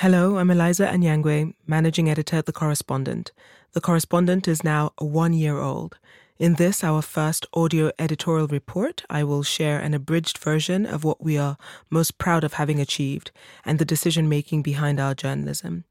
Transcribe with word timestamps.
Hello, 0.00 0.36
I'm 0.36 0.50
Eliza 0.50 0.86
Anyangwe, 0.86 1.54
managing 1.66 2.10
editor 2.10 2.36
at 2.36 2.44
The 2.44 2.52
Correspondent. 2.52 3.32
The 3.72 3.80
Correspondent 3.80 4.46
is 4.46 4.62
now 4.62 4.92
one 4.98 5.32
year 5.32 5.56
old. 5.56 5.96
In 6.38 6.56
this, 6.56 6.84
our 6.84 7.00
first 7.00 7.46
audio 7.54 7.90
editorial 7.98 8.46
report, 8.46 9.04
I 9.08 9.24
will 9.24 9.42
share 9.42 9.80
an 9.80 9.94
abridged 9.94 10.36
version 10.36 10.84
of 10.84 11.02
what 11.02 11.24
we 11.24 11.38
are 11.38 11.56
most 11.88 12.18
proud 12.18 12.44
of 12.44 12.52
having 12.52 12.78
achieved 12.78 13.30
and 13.64 13.78
the 13.78 13.86
decision 13.86 14.28
making 14.28 14.60
behind 14.60 15.00
our 15.00 15.14
journalism. 15.14 15.84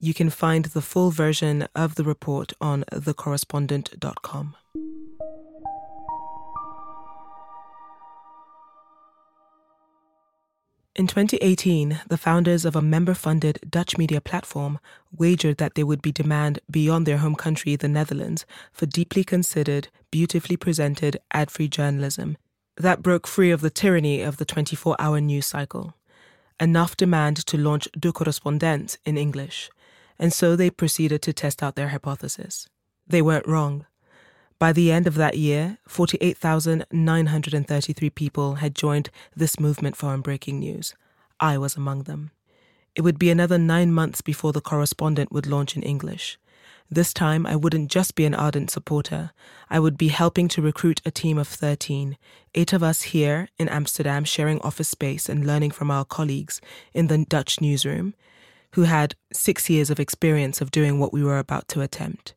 You 0.00 0.14
can 0.14 0.30
find 0.30 0.64
the 0.64 0.80
full 0.80 1.10
version 1.10 1.68
of 1.74 1.96
the 1.96 2.04
report 2.04 2.54
on 2.62 2.84
thecorrespondent.com. 2.90 4.56
In 10.94 11.06
2018, 11.06 12.02
the 12.08 12.18
founders 12.18 12.66
of 12.66 12.76
a 12.76 12.82
member 12.82 13.14
funded 13.14 13.58
Dutch 13.68 13.96
media 13.96 14.20
platform 14.20 14.78
wagered 15.10 15.56
that 15.56 15.74
there 15.74 15.86
would 15.86 16.02
be 16.02 16.12
demand 16.12 16.58
beyond 16.70 17.06
their 17.06 17.18
home 17.18 17.34
country, 17.34 17.76
the 17.76 17.88
Netherlands, 17.88 18.44
for 18.72 18.84
deeply 18.84 19.24
considered, 19.24 19.88
beautifully 20.10 20.56
presented, 20.56 21.18
ad 21.32 21.50
free 21.50 21.68
journalism 21.68 22.36
that 22.76 23.02
broke 23.02 23.26
free 23.26 23.50
of 23.50 23.60
the 23.60 23.70
tyranny 23.70 24.22
of 24.22 24.36
the 24.36 24.44
24 24.44 24.96
hour 24.98 25.20
news 25.20 25.46
cycle. 25.46 25.94
Enough 26.60 26.96
demand 26.96 27.38
to 27.46 27.58
launch 27.58 27.88
De 27.98 28.12
Correspondent 28.12 28.98
in 29.04 29.16
English, 29.16 29.70
and 30.18 30.32
so 30.32 30.56
they 30.56 30.70
proceeded 30.70 31.22
to 31.22 31.32
test 31.32 31.62
out 31.62 31.74
their 31.74 31.88
hypothesis. 31.88 32.68
They 33.06 33.22
weren't 33.22 33.48
wrong. 33.48 33.86
By 34.62 34.72
the 34.72 34.92
end 34.92 35.08
of 35.08 35.16
that 35.16 35.36
year, 35.36 35.78
48,933 35.88 38.10
people 38.10 38.54
had 38.54 38.76
joined 38.76 39.10
this 39.34 39.58
movement 39.58 39.96
for 39.96 40.16
unbreaking 40.16 40.60
news. 40.60 40.94
I 41.40 41.58
was 41.58 41.74
among 41.74 42.04
them. 42.04 42.30
It 42.94 43.00
would 43.00 43.18
be 43.18 43.32
another 43.32 43.58
nine 43.58 43.92
months 43.92 44.20
before 44.20 44.52
the 44.52 44.60
correspondent 44.60 45.32
would 45.32 45.48
launch 45.48 45.76
in 45.76 45.82
English. 45.82 46.38
This 46.88 47.12
time, 47.12 47.44
I 47.44 47.56
wouldn't 47.56 47.90
just 47.90 48.14
be 48.14 48.24
an 48.24 48.36
ardent 48.36 48.70
supporter. 48.70 49.32
I 49.68 49.80
would 49.80 49.98
be 49.98 50.10
helping 50.10 50.46
to 50.50 50.62
recruit 50.62 51.02
a 51.04 51.10
team 51.10 51.38
of 51.38 51.48
13, 51.48 52.16
eight 52.54 52.72
of 52.72 52.84
us 52.84 53.02
here 53.02 53.48
in 53.58 53.68
Amsterdam 53.68 54.22
sharing 54.22 54.60
office 54.60 54.90
space 54.90 55.28
and 55.28 55.44
learning 55.44 55.72
from 55.72 55.90
our 55.90 56.04
colleagues 56.04 56.60
in 56.94 57.08
the 57.08 57.26
Dutch 57.28 57.60
newsroom, 57.60 58.14
who 58.74 58.82
had 58.82 59.16
six 59.32 59.68
years 59.68 59.90
of 59.90 59.98
experience 59.98 60.60
of 60.60 60.70
doing 60.70 61.00
what 61.00 61.12
we 61.12 61.24
were 61.24 61.40
about 61.40 61.66
to 61.66 61.80
attempt. 61.80 62.34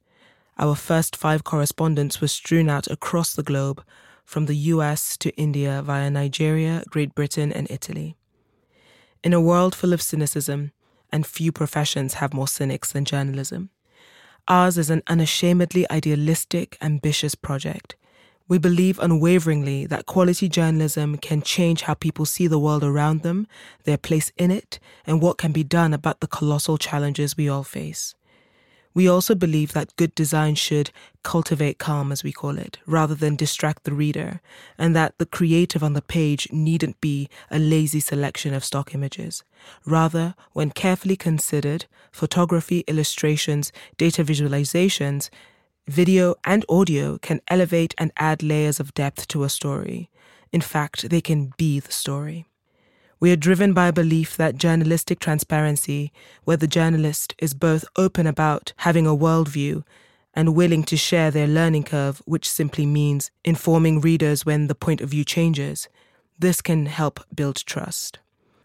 Our 0.57 0.75
first 0.75 1.17
five 1.17 1.43
correspondents 1.43 2.21
were 2.21 2.29
strewn 2.29 2.69
out 2.69 2.87
across 2.87 3.33
the 3.33 3.43
globe, 3.43 3.83
from 4.23 4.45
the 4.45 4.55
US 4.73 5.17
to 5.17 5.35
India 5.35 5.81
via 5.83 6.09
Nigeria, 6.09 6.83
Great 6.89 7.13
Britain, 7.13 7.51
and 7.51 7.69
Italy. 7.69 8.15
In 9.23 9.33
a 9.33 9.41
world 9.41 9.75
full 9.75 9.93
of 9.93 10.01
cynicism, 10.01 10.71
and 11.11 11.25
few 11.25 11.51
professions 11.51 12.15
have 12.15 12.33
more 12.33 12.47
cynics 12.47 12.91
than 12.91 13.05
journalism, 13.05 13.69
ours 14.47 14.77
is 14.77 14.89
an 14.89 15.03
unashamedly 15.07 15.89
idealistic, 15.91 16.77
ambitious 16.81 17.35
project. 17.35 17.95
We 18.47 18.57
believe 18.57 18.99
unwaveringly 18.99 19.87
that 19.87 20.05
quality 20.05 20.47
journalism 20.47 21.17
can 21.17 21.41
change 21.41 21.81
how 21.81 21.95
people 21.95 22.25
see 22.25 22.47
the 22.47 22.59
world 22.59 22.83
around 22.83 23.23
them, 23.23 23.47
their 23.83 23.97
place 23.97 24.31
in 24.37 24.51
it, 24.51 24.79
and 25.05 25.21
what 25.21 25.37
can 25.37 25.51
be 25.51 25.63
done 25.63 25.93
about 25.93 26.19
the 26.19 26.27
colossal 26.27 26.77
challenges 26.77 27.35
we 27.35 27.49
all 27.49 27.63
face. 27.63 28.15
We 28.95 29.09
also 29.09 29.35
believe 29.35 29.73
that 29.73 29.95
good 29.97 30.15
design 30.15 30.55
should 30.55 30.89
cultivate 31.21 31.77
calm, 31.77 32.13
as 32.13 32.23
we 32.23 32.31
call 32.31 32.57
it, 32.57 32.79
rather 32.87 33.13
than 33.13 33.35
distract 33.35 33.83
the 33.83 33.93
reader, 33.93 34.39
and 34.77 34.95
that 34.95 35.17
the 35.17 35.25
creative 35.25 35.83
on 35.83 35.91
the 35.93 36.01
page 36.01 36.47
needn't 36.49 37.01
be 37.01 37.29
a 37.51 37.59
lazy 37.59 37.99
selection 37.99 38.53
of 38.53 38.63
stock 38.63 38.95
images. 38.95 39.43
Rather, 39.85 40.33
when 40.53 40.71
carefully 40.71 41.17
considered, 41.17 41.87
photography, 42.09 42.85
illustrations, 42.87 43.73
data 43.97 44.23
visualizations, 44.23 45.29
video, 45.89 46.35
and 46.45 46.63
audio 46.69 47.17
can 47.17 47.41
elevate 47.49 47.93
and 47.97 48.13
add 48.15 48.41
layers 48.41 48.79
of 48.79 48.93
depth 48.93 49.27
to 49.27 49.43
a 49.43 49.49
story. 49.49 50.09
In 50.53 50.61
fact, 50.61 51.09
they 51.09 51.19
can 51.21 51.51
be 51.57 51.81
the 51.81 51.91
story. 51.91 52.45
We 53.19 53.31
are 53.31 53.37
driven 53.37 53.73
by 53.73 53.87
a 53.87 53.93
belief 53.93 54.35
that 54.37 54.57
journalistic 54.57 55.19
transparency, 55.19 56.11
where 56.43 56.57
the 56.57 56.67
journalist 56.67 57.33
is 57.37 57.53
both 57.53 57.85
open 57.95 58.27
about 58.27 58.73
having 58.77 59.07
a 59.07 59.15
worldview 59.15 59.83
and 60.33 60.55
willing 60.55 60.83
to 60.83 60.97
share 60.97 61.31
their 61.31 61.47
learning 61.47 61.83
curve, 61.83 62.21
which 62.25 62.49
simply 62.49 62.85
means 62.85 63.31
informing 63.45 64.01
readers 64.01 64.45
when 64.45 64.67
the 64.67 64.75
point 64.75 64.99
of 64.99 65.09
view 65.09 65.23
changes, 65.23 65.87
this 66.37 66.61
can 66.61 66.87
help 66.87 67.21
build 67.33 67.55
trust. 67.65 68.19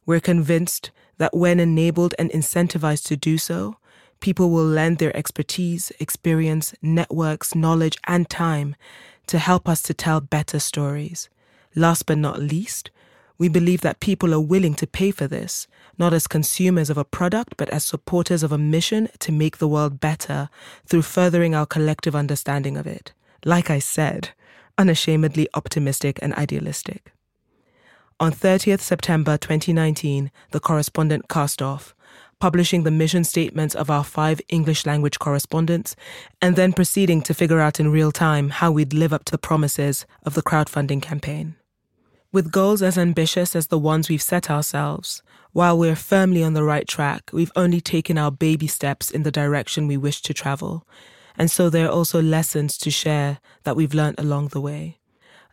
We're 0.04 0.20
convinced 0.20 0.90
that 1.18 1.36
when 1.36 1.60
enabled 1.60 2.14
and 2.18 2.30
incentivized 2.30 3.06
to 3.06 3.16
do 3.16 3.38
so, 3.38 3.76
people 4.18 4.50
will 4.50 4.64
lend 4.64 4.98
their 4.98 5.16
expertise, 5.16 5.92
experience, 6.00 6.74
networks, 6.82 7.54
knowledge, 7.54 7.96
and 8.08 8.28
time 8.28 8.74
to 9.28 9.38
help 9.38 9.68
us 9.68 9.80
to 9.82 9.94
tell 9.94 10.20
better 10.20 10.58
stories. 10.58 11.28
Last 11.76 12.06
but 12.06 12.18
not 12.18 12.40
least, 12.40 12.90
we 13.40 13.48
believe 13.48 13.80
that 13.80 14.00
people 14.00 14.34
are 14.34 14.40
willing 14.40 14.74
to 14.74 14.86
pay 14.86 15.10
for 15.10 15.26
this, 15.26 15.66
not 15.96 16.12
as 16.12 16.26
consumers 16.26 16.90
of 16.90 16.98
a 16.98 17.06
product, 17.06 17.54
but 17.56 17.70
as 17.70 17.82
supporters 17.82 18.42
of 18.42 18.52
a 18.52 18.58
mission 18.58 19.08
to 19.18 19.32
make 19.32 19.56
the 19.56 19.66
world 19.66 19.98
better 19.98 20.50
through 20.84 21.00
furthering 21.00 21.54
our 21.54 21.64
collective 21.64 22.14
understanding 22.14 22.76
of 22.76 22.86
it. 22.86 23.14
Like 23.42 23.70
I 23.70 23.78
said, 23.78 24.32
unashamedly 24.76 25.48
optimistic 25.54 26.18
and 26.20 26.34
idealistic. 26.34 27.14
On 28.20 28.30
30th 28.30 28.80
September 28.80 29.38
2019, 29.38 30.30
the 30.50 30.60
correspondent 30.60 31.30
cast 31.30 31.62
off, 31.62 31.94
publishing 32.40 32.82
the 32.82 32.90
mission 32.90 33.24
statements 33.24 33.74
of 33.74 33.88
our 33.88 34.04
five 34.04 34.42
English 34.50 34.84
language 34.84 35.18
correspondents, 35.18 35.96
and 36.42 36.56
then 36.56 36.74
proceeding 36.74 37.22
to 37.22 37.32
figure 37.32 37.60
out 37.60 37.80
in 37.80 37.90
real 37.90 38.12
time 38.12 38.50
how 38.50 38.70
we'd 38.70 38.92
live 38.92 39.14
up 39.14 39.24
to 39.24 39.32
the 39.32 39.38
promises 39.38 40.04
of 40.26 40.34
the 40.34 40.42
crowdfunding 40.42 41.00
campaign. 41.00 41.56
With 42.32 42.52
goals 42.52 42.80
as 42.80 42.96
ambitious 42.96 43.56
as 43.56 43.66
the 43.66 43.78
ones 43.78 44.08
we've 44.08 44.22
set 44.22 44.48
ourselves, 44.48 45.20
while 45.50 45.76
we're 45.76 45.96
firmly 45.96 46.44
on 46.44 46.52
the 46.52 46.62
right 46.62 46.86
track, 46.86 47.28
we've 47.32 47.50
only 47.56 47.80
taken 47.80 48.16
our 48.16 48.30
baby 48.30 48.68
steps 48.68 49.10
in 49.10 49.24
the 49.24 49.32
direction 49.32 49.88
we 49.88 49.96
wish 49.96 50.22
to 50.22 50.32
travel. 50.32 50.86
And 51.36 51.50
so 51.50 51.68
there 51.68 51.86
are 51.86 51.92
also 51.92 52.22
lessons 52.22 52.78
to 52.78 52.90
share 52.90 53.40
that 53.64 53.74
we've 53.74 53.94
learned 53.94 54.20
along 54.20 54.48
the 54.48 54.60
way. 54.60 55.00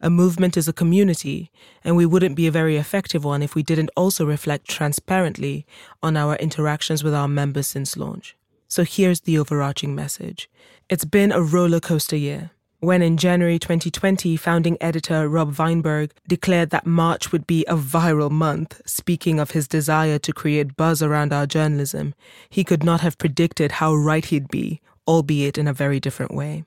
A 0.01 0.11
movement 0.11 0.55
is 0.55 0.67
a 0.67 0.73
community, 0.73 1.51
and 1.83 1.97
we 1.97 2.05
wouldn't 2.05 2.35
be 2.35 2.45
a 2.45 2.51
very 2.51 2.77
effective 2.77 3.23
one 3.23 3.41
if 3.41 3.55
we 3.55 3.63
didn't 3.63 3.89
also 3.97 4.23
reflect 4.23 4.67
transparently 4.67 5.65
on 6.03 6.15
our 6.15 6.35
interactions 6.35 7.03
with 7.03 7.15
our 7.15 7.27
members 7.27 7.65
since 7.65 7.97
launch. 7.97 8.35
So 8.67 8.83
here's 8.83 9.21
the 9.21 9.39
overarching 9.39 9.95
message. 9.95 10.47
It's 10.89 11.05
been 11.05 11.31
a 11.31 11.41
roller 11.41 11.79
coaster 11.79 12.17
year 12.17 12.51
when 12.79 13.01
in 13.01 13.17
January 13.17 13.57
2020, 13.57 14.37
founding 14.37 14.77
editor 14.79 15.27
Rob 15.27 15.55
Wijnberg 15.55 16.11
declared 16.27 16.69
that 16.69 16.85
March 16.85 17.31
would 17.31 17.47
be 17.47 17.65
a 17.65 17.75
viral 17.75 18.29
month, 18.29 18.81
speaking 18.85 19.39
of 19.39 19.51
his 19.51 19.67
desire 19.67 20.19
to 20.19 20.31
create 20.31 20.77
buzz 20.77 21.01
around 21.01 21.33
our 21.33 21.47
journalism, 21.47 22.13
he 22.49 22.63
could 22.63 22.83
not 22.83 23.01
have 23.01 23.17
predicted 23.17 23.73
how 23.73 23.95
right 23.95 24.25
he'd 24.25 24.47
be, 24.49 24.79
albeit 25.07 25.57
in 25.57 25.67
a 25.67 25.73
very 25.73 25.99
different 25.99 26.33
way. 26.33 26.65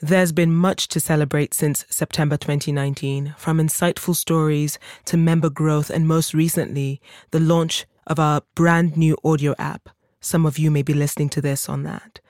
There's 0.00 0.32
been 0.32 0.54
much 0.54 0.88
to 0.88 1.00
celebrate 1.00 1.52
since 1.52 1.84
September 1.90 2.38
2019, 2.38 3.34
from 3.36 3.58
insightful 3.58 4.16
stories 4.16 4.78
to 5.04 5.18
member 5.18 5.50
growth, 5.50 5.90
and 5.90 6.08
most 6.08 6.32
recently, 6.32 7.02
the 7.32 7.40
launch 7.40 7.84
of 8.06 8.18
our 8.18 8.42
brand 8.54 8.96
new 8.96 9.16
audio 9.22 9.54
app. 9.58 9.90
Some 10.20 10.46
of 10.46 10.58
you 10.58 10.70
may 10.70 10.82
be 10.82 10.94
listening 10.94 11.28
to 11.30 11.42
this 11.42 11.68
on 11.68 11.82
that. 11.82 12.20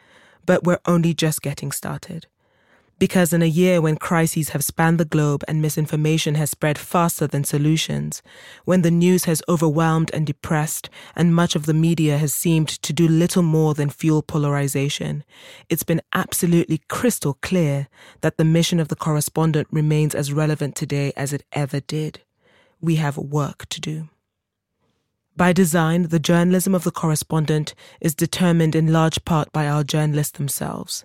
But 0.46 0.64
we're 0.64 0.80
only 0.84 1.14
just 1.14 1.42
getting 1.42 1.70
started. 1.70 2.26
Because 2.98 3.32
in 3.32 3.42
a 3.42 3.46
year 3.46 3.80
when 3.80 3.96
crises 3.96 4.50
have 4.50 4.62
spanned 4.62 4.98
the 4.98 5.04
globe 5.04 5.42
and 5.48 5.60
misinformation 5.60 6.36
has 6.36 6.50
spread 6.50 6.78
faster 6.78 7.26
than 7.26 7.42
solutions, 7.42 8.22
when 8.64 8.82
the 8.82 8.90
news 8.90 9.24
has 9.24 9.42
overwhelmed 9.48 10.12
and 10.14 10.24
depressed, 10.24 10.88
and 11.16 11.34
much 11.34 11.56
of 11.56 11.66
the 11.66 11.74
media 11.74 12.18
has 12.18 12.32
seemed 12.32 12.68
to 12.68 12.92
do 12.92 13.08
little 13.08 13.42
more 13.42 13.74
than 13.74 13.90
fuel 13.90 14.22
polarization, 14.22 15.24
it's 15.68 15.82
been 15.82 16.02
absolutely 16.12 16.82
crystal 16.88 17.36
clear 17.42 17.88
that 18.20 18.36
the 18.36 18.44
mission 18.44 18.78
of 18.78 18.88
the 18.88 18.96
correspondent 18.96 19.66
remains 19.72 20.14
as 20.14 20.32
relevant 20.32 20.76
today 20.76 21.12
as 21.16 21.32
it 21.32 21.42
ever 21.52 21.80
did. 21.80 22.20
We 22.80 22.96
have 22.96 23.18
work 23.18 23.68
to 23.70 23.80
do. 23.80 24.08
By 25.36 25.52
design, 25.52 26.04
the 26.04 26.20
journalism 26.20 26.76
of 26.76 26.84
the 26.84 26.92
correspondent 26.92 27.74
is 28.00 28.14
determined 28.14 28.76
in 28.76 28.92
large 28.92 29.24
part 29.24 29.52
by 29.52 29.66
our 29.66 29.82
journalists 29.82 30.38
themselves. 30.38 31.04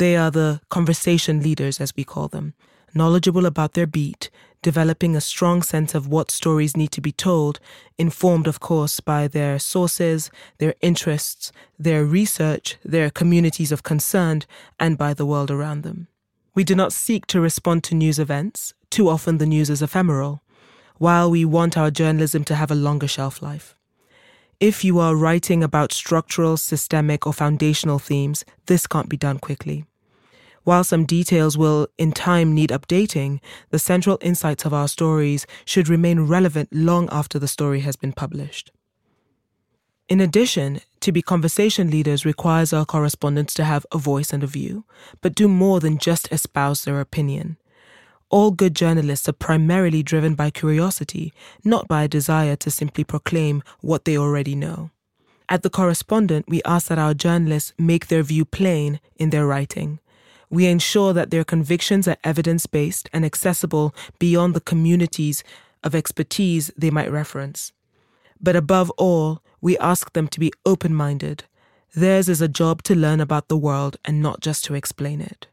They 0.00 0.16
are 0.16 0.30
the 0.30 0.62
conversation 0.70 1.42
leaders, 1.42 1.78
as 1.78 1.92
we 1.94 2.04
call 2.04 2.28
them, 2.28 2.54
knowledgeable 2.94 3.44
about 3.44 3.74
their 3.74 3.86
beat, 3.86 4.30
developing 4.62 5.14
a 5.14 5.20
strong 5.20 5.60
sense 5.62 5.94
of 5.94 6.08
what 6.08 6.30
stories 6.30 6.74
need 6.74 6.90
to 6.92 7.02
be 7.02 7.12
told, 7.12 7.60
informed, 7.98 8.46
of 8.46 8.60
course, 8.60 9.00
by 9.00 9.28
their 9.28 9.58
sources, 9.58 10.30
their 10.56 10.74
interests, 10.80 11.52
their 11.78 12.02
research, 12.06 12.78
their 12.82 13.10
communities 13.10 13.72
of 13.72 13.82
concern, 13.82 14.40
and 14.78 14.96
by 14.96 15.12
the 15.12 15.26
world 15.26 15.50
around 15.50 15.82
them. 15.82 16.08
We 16.54 16.64
do 16.64 16.74
not 16.74 16.94
seek 16.94 17.26
to 17.26 17.40
respond 17.48 17.84
to 17.84 17.94
news 17.94 18.18
events. 18.18 18.72
Too 18.88 19.06
often 19.06 19.36
the 19.36 19.52
news 19.54 19.68
is 19.68 19.82
ephemeral, 19.82 20.42
while 20.96 21.30
we 21.30 21.44
want 21.44 21.76
our 21.76 21.90
journalism 21.90 22.42
to 22.44 22.54
have 22.54 22.70
a 22.70 22.82
longer 22.86 23.08
shelf 23.08 23.42
life. 23.42 23.76
if 24.60 24.84
you 24.84 24.98
are 24.98 25.16
writing 25.16 25.62
about 25.62 25.92
structural, 25.92 26.56
systemic, 26.56 27.26
or 27.26 27.32
foundational 27.32 27.98
themes, 27.98 28.44
this 28.66 28.86
can't 28.86 29.08
be 29.08 29.16
done 29.16 29.38
quickly. 29.38 29.86
While 30.64 30.84
some 30.84 31.06
details 31.06 31.56
will 31.56 31.88
in 31.96 32.12
time 32.12 32.54
need 32.54 32.70
updating, 32.70 33.40
the 33.70 33.78
central 33.78 34.18
insights 34.20 34.64
of 34.64 34.74
our 34.74 34.88
stories 34.88 35.46
should 35.64 35.88
remain 35.88 36.20
relevant 36.20 36.68
long 36.72 37.08
after 37.10 37.38
the 37.38 37.48
story 37.48 37.80
has 37.80 37.96
been 37.96 38.12
published. 38.12 38.70
In 40.08 40.20
addition, 40.20 40.80
to 41.00 41.12
be 41.12 41.22
conversation 41.22 41.90
leaders 41.90 42.26
requires 42.26 42.72
our 42.72 42.84
correspondents 42.84 43.54
to 43.54 43.64
have 43.64 43.86
a 43.92 43.98
voice 43.98 44.32
and 44.32 44.42
a 44.42 44.48
view, 44.48 44.84
but 45.20 45.36
do 45.36 45.48
more 45.48 45.80
than 45.80 45.98
just 45.98 46.30
espouse 46.32 46.84
their 46.84 47.00
opinion. 47.00 47.56
All 48.28 48.50
good 48.50 48.74
journalists 48.74 49.28
are 49.28 49.32
primarily 49.32 50.02
driven 50.02 50.34
by 50.34 50.50
curiosity, 50.50 51.32
not 51.64 51.88
by 51.88 52.04
a 52.04 52.08
desire 52.08 52.56
to 52.56 52.70
simply 52.70 53.02
proclaim 53.02 53.62
what 53.80 54.04
they 54.04 54.18
already 54.18 54.54
know. 54.54 54.90
At 55.48 55.62
The 55.62 55.70
Correspondent, 55.70 56.46
we 56.48 56.62
ask 56.64 56.88
that 56.88 56.98
our 56.98 57.14
journalists 57.14 57.72
make 57.78 58.06
their 58.08 58.22
view 58.22 58.44
plain 58.44 59.00
in 59.16 59.30
their 59.30 59.46
writing. 59.46 59.98
We 60.50 60.66
ensure 60.66 61.12
that 61.12 61.30
their 61.30 61.44
convictions 61.44 62.08
are 62.08 62.16
evidence 62.24 62.66
based 62.66 63.08
and 63.12 63.24
accessible 63.24 63.94
beyond 64.18 64.54
the 64.54 64.60
communities 64.60 65.44
of 65.84 65.94
expertise 65.94 66.70
they 66.76 66.90
might 66.90 67.10
reference. 67.10 67.72
But 68.40 68.56
above 68.56 68.90
all, 68.98 69.42
we 69.60 69.78
ask 69.78 70.12
them 70.12 70.28
to 70.28 70.40
be 70.40 70.52
open 70.66 70.94
minded. 70.94 71.44
Theirs 71.94 72.28
is 72.28 72.40
a 72.40 72.48
job 72.48 72.82
to 72.84 72.94
learn 72.94 73.20
about 73.20 73.48
the 73.48 73.56
world 73.56 73.96
and 74.04 74.20
not 74.20 74.40
just 74.40 74.64
to 74.66 74.74
explain 74.74 75.20
it. 75.20 75.46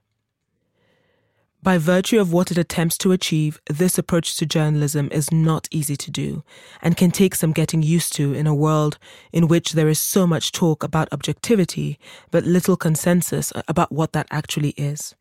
By 1.63 1.79
virtue 1.79 2.19
of 2.19 2.31
what 2.31 2.51
it 2.51 2.57
attempts 2.57 2.97
to 2.99 3.11
achieve, 3.11 3.59
this 3.67 3.97
approach 3.97 4.37
to 4.37 4.45
journalism 4.45 5.09
is 5.11 5.31
not 5.31 5.67
easy 5.71 5.97
to 5.97 6.11
do 6.11 6.43
and 6.81 6.95
can 6.95 7.11
take 7.11 7.33
some 7.35 7.51
getting 7.51 7.81
used 7.81 8.13
to 8.15 8.33
in 8.33 8.47
a 8.47 8.55
world 8.55 8.99
in 9.33 9.47
which 9.47 9.73
there 9.73 9.89
is 9.89 9.99
so 9.99 10.27
much 10.27 10.51
talk 10.51 10.83
about 10.83 11.11
objectivity, 11.11 11.99
but 12.31 12.45
little 12.45 12.77
consensus 12.77 13.51
about 13.67 13.91
what 13.91 14.13
that 14.13 14.27
actually 14.29 14.69
is. 14.77 15.15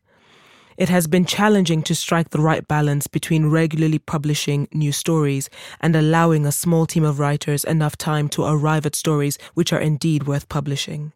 It 0.77 0.89
has 0.89 1.07
been 1.07 1.25
challenging 1.25 1.81
to 1.83 1.95
strike 1.95 2.29
the 2.29 2.39
right 2.39 2.65
balance 2.67 3.07
between 3.07 3.47
regularly 3.47 3.97
publishing 3.97 4.67
new 4.71 4.91
stories 4.91 5.49
and 5.81 5.95
allowing 5.95 6.45
a 6.45 6.51
small 6.51 6.85
team 6.85 7.03
of 7.03 7.17
writers 7.17 7.63
enough 7.63 7.97
time 7.97 8.29
to 8.29 8.45
arrive 8.45 8.85
at 8.85 8.95
stories 8.95 9.39
which 9.55 9.73
are 9.73 9.81
indeed 9.81 10.27
worth 10.27 10.47
publishing. 10.49 11.13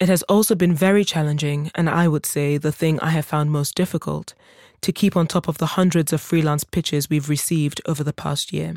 It 0.00 0.08
has 0.08 0.22
also 0.22 0.54
been 0.54 0.74
very 0.74 1.04
challenging, 1.04 1.70
and 1.74 1.90
I 1.90 2.08
would 2.08 2.24
say 2.24 2.56
the 2.56 2.72
thing 2.72 2.98
I 3.00 3.10
have 3.10 3.26
found 3.26 3.50
most 3.50 3.74
difficult, 3.74 4.32
to 4.80 4.92
keep 4.92 5.14
on 5.14 5.26
top 5.26 5.46
of 5.46 5.58
the 5.58 5.74
hundreds 5.76 6.10
of 6.14 6.22
freelance 6.22 6.64
pitches 6.64 7.10
we've 7.10 7.28
received 7.28 7.82
over 7.84 8.02
the 8.02 8.14
past 8.14 8.50
year. 8.50 8.76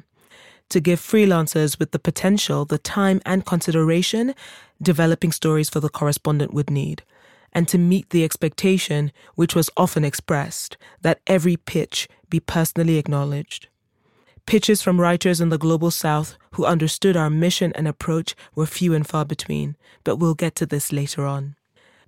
To 0.68 0.82
give 0.82 1.00
freelancers 1.00 1.80
with 1.80 1.92
the 1.92 2.00
potential 2.00 2.66
the 2.66 2.78
time 2.78 3.22
and 3.26 3.46
consideration 3.46 4.36
developing 4.82 5.32
stories 5.32 5.70
for 5.70 5.80
the 5.80 5.88
correspondent 5.88 6.54
would 6.54 6.70
need, 6.70 7.04
and 7.54 7.70
to 7.70 7.78
meet 7.78 8.10
the 8.10 8.26
expectation, 8.26 9.14
which 9.36 9.56
was 9.56 9.70
often 9.78 10.04
expressed, 10.04 10.76
that 11.04 11.22
every 11.26 11.56
pitch 11.56 12.10
be 12.30 12.42
personally 12.42 12.98
acknowledged. 12.98 13.70
Pitches 14.46 14.82
from 14.82 15.02
writers 15.02 15.42
in 15.42 15.50
the 15.50 15.58
global 15.58 15.90
south 15.90 16.38
who 16.52 16.66
understood 16.66 17.18
our 17.18 17.30
mission 17.30 17.72
and 17.76 17.88
approach 17.88 18.36
were 18.56 18.66
few 18.66 18.94
and 18.94 19.08
far 19.08 19.26
between, 19.26 19.76
but 20.04 20.18
we'll 20.18 20.36
get 20.36 20.56
to 20.56 20.66
this 20.66 20.92
later 20.92 21.26
on. 21.26 21.56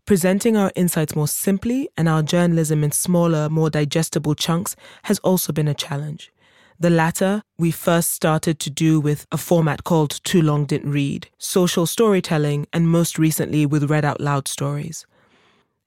Presenting 0.06 0.56
our 0.56 0.72
insights 0.76 1.16
more 1.16 1.28
simply 1.28 1.90
and 1.98 2.08
our 2.08 2.22
journalism 2.22 2.84
in 2.84 2.92
smaller, 2.92 3.50
more 3.50 3.72
digestible 3.72 4.36
chunks 4.36 4.76
has 5.04 5.18
also 5.20 5.52
been 5.52 5.68
a 5.68 5.74
challenge. 5.74 6.32
The 6.80 6.90
latter 6.90 7.42
we 7.58 7.72
first 7.72 8.12
started 8.12 8.60
to 8.60 8.70
do 8.70 9.00
with 9.00 9.26
a 9.32 9.38
format 9.38 9.86
called 9.86 10.20
Too 10.24 10.42
Long 10.42 10.66
Didn't 10.66 10.92
Read, 10.92 11.30
social 11.40 11.88
storytelling, 11.88 12.68
and 12.74 12.90
most 12.90 13.18
recently 13.18 13.66
with 13.66 13.90
Read 13.90 14.06
Out 14.06 14.20
Loud 14.20 14.48
stories. 14.48 15.08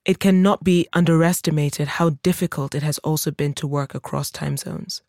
It 0.06 0.18
cannot 0.18 0.64
be 0.64 0.88
underestimated 0.94 1.86
how 1.86 2.10
difficult 2.22 2.74
it 2.74 2.82
has 2.82 2.98
also 2.98 3.30
been 3.30 3.52
to 3.54 3.66
work 3.66 3.94
across 3.94 4.30
time 4.30 4.56
zones. 4.56 5.02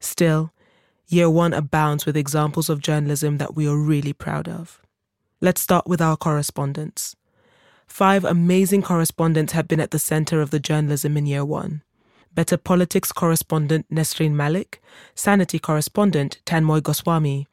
Still, 0.00 0.52
Year 1.06 1.28
One 1.28 1.52
abounds 1.52 2.06
with 2.06 2.16
examples 2.16 2.70
of 2.70 2.80
journalism 2.80 3.38
that 3.38 3.54
we 3.54 3.68
are 3.68 3.76
really 3.76 4.12
proud 4.12 4.48
of. 4.48 4.80
Let's 5.40 5.60
start 5.60 5.86
with 5.86 6.00
our 6.00 6.16
correspondents. 6.16 7.14
Five 7.86 8.24
amazing 8.24 8.82
correspondents 8.82 9.52
have 9.52 9.68
been 9.68 9.80
at 9.80 9.90
the 9.90 9.98
center 9.98 10.40
of 10.40 10.50
the 10.50 10.58
journalism 10.58 11.16
in 11.16 11.26
Year 11.26 11.44
One. 11.44 11.82
Better 12.34 12.56
Politics 12.56 13.12
correspondent 13.12 13.86
Nesrine 13.90 14.32
Malik, 14.32 14.82
Sanity 15.14 15.58
correspondent 15.58 16.40
Tanmoy 16.46 16.82
Goswami, 16.82 17.46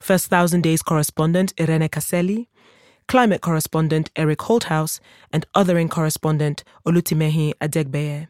First 0.00 0.28
Thousand 0.28 0.62
Days 0.62 0.82
correspondent 0.82 1.54
Irene 1.58 1.88
Caselli, 1.88 2.48
climate 3.06 3.40
correspondent 3.40 4.10
Eric 4.16 4.40
Holthaus, 4.40 4.98
and 5.32 5.46
othering 5.54 5.88
correspondent 5.88 6.64
Olutimehin 6.84 7.54
Adegbeye. 7.60 8.26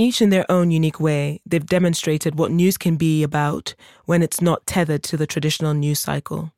Each 0.00 0.22
in 0.22 0.30
their 0.30 0.48
own 0.48 0.70
unique 0.70 1.00
way, 1.00 1.40
they've 1.44 1.66
demonstrated 1.66 2.38
what 2.38 2.52
news 2.52 2.78
can 2.78 2.96
be 2.96 3.24
about 3.24 3.74
when 4.04 4.22
it's 4.22 4.40
not 4.40 4.64
tethered 4.64 5.02
to 5.02 5.16
the 5.16 5.26
traditional 5.26 5.74
news 5.74 5.98
cycle. 5.98 6.52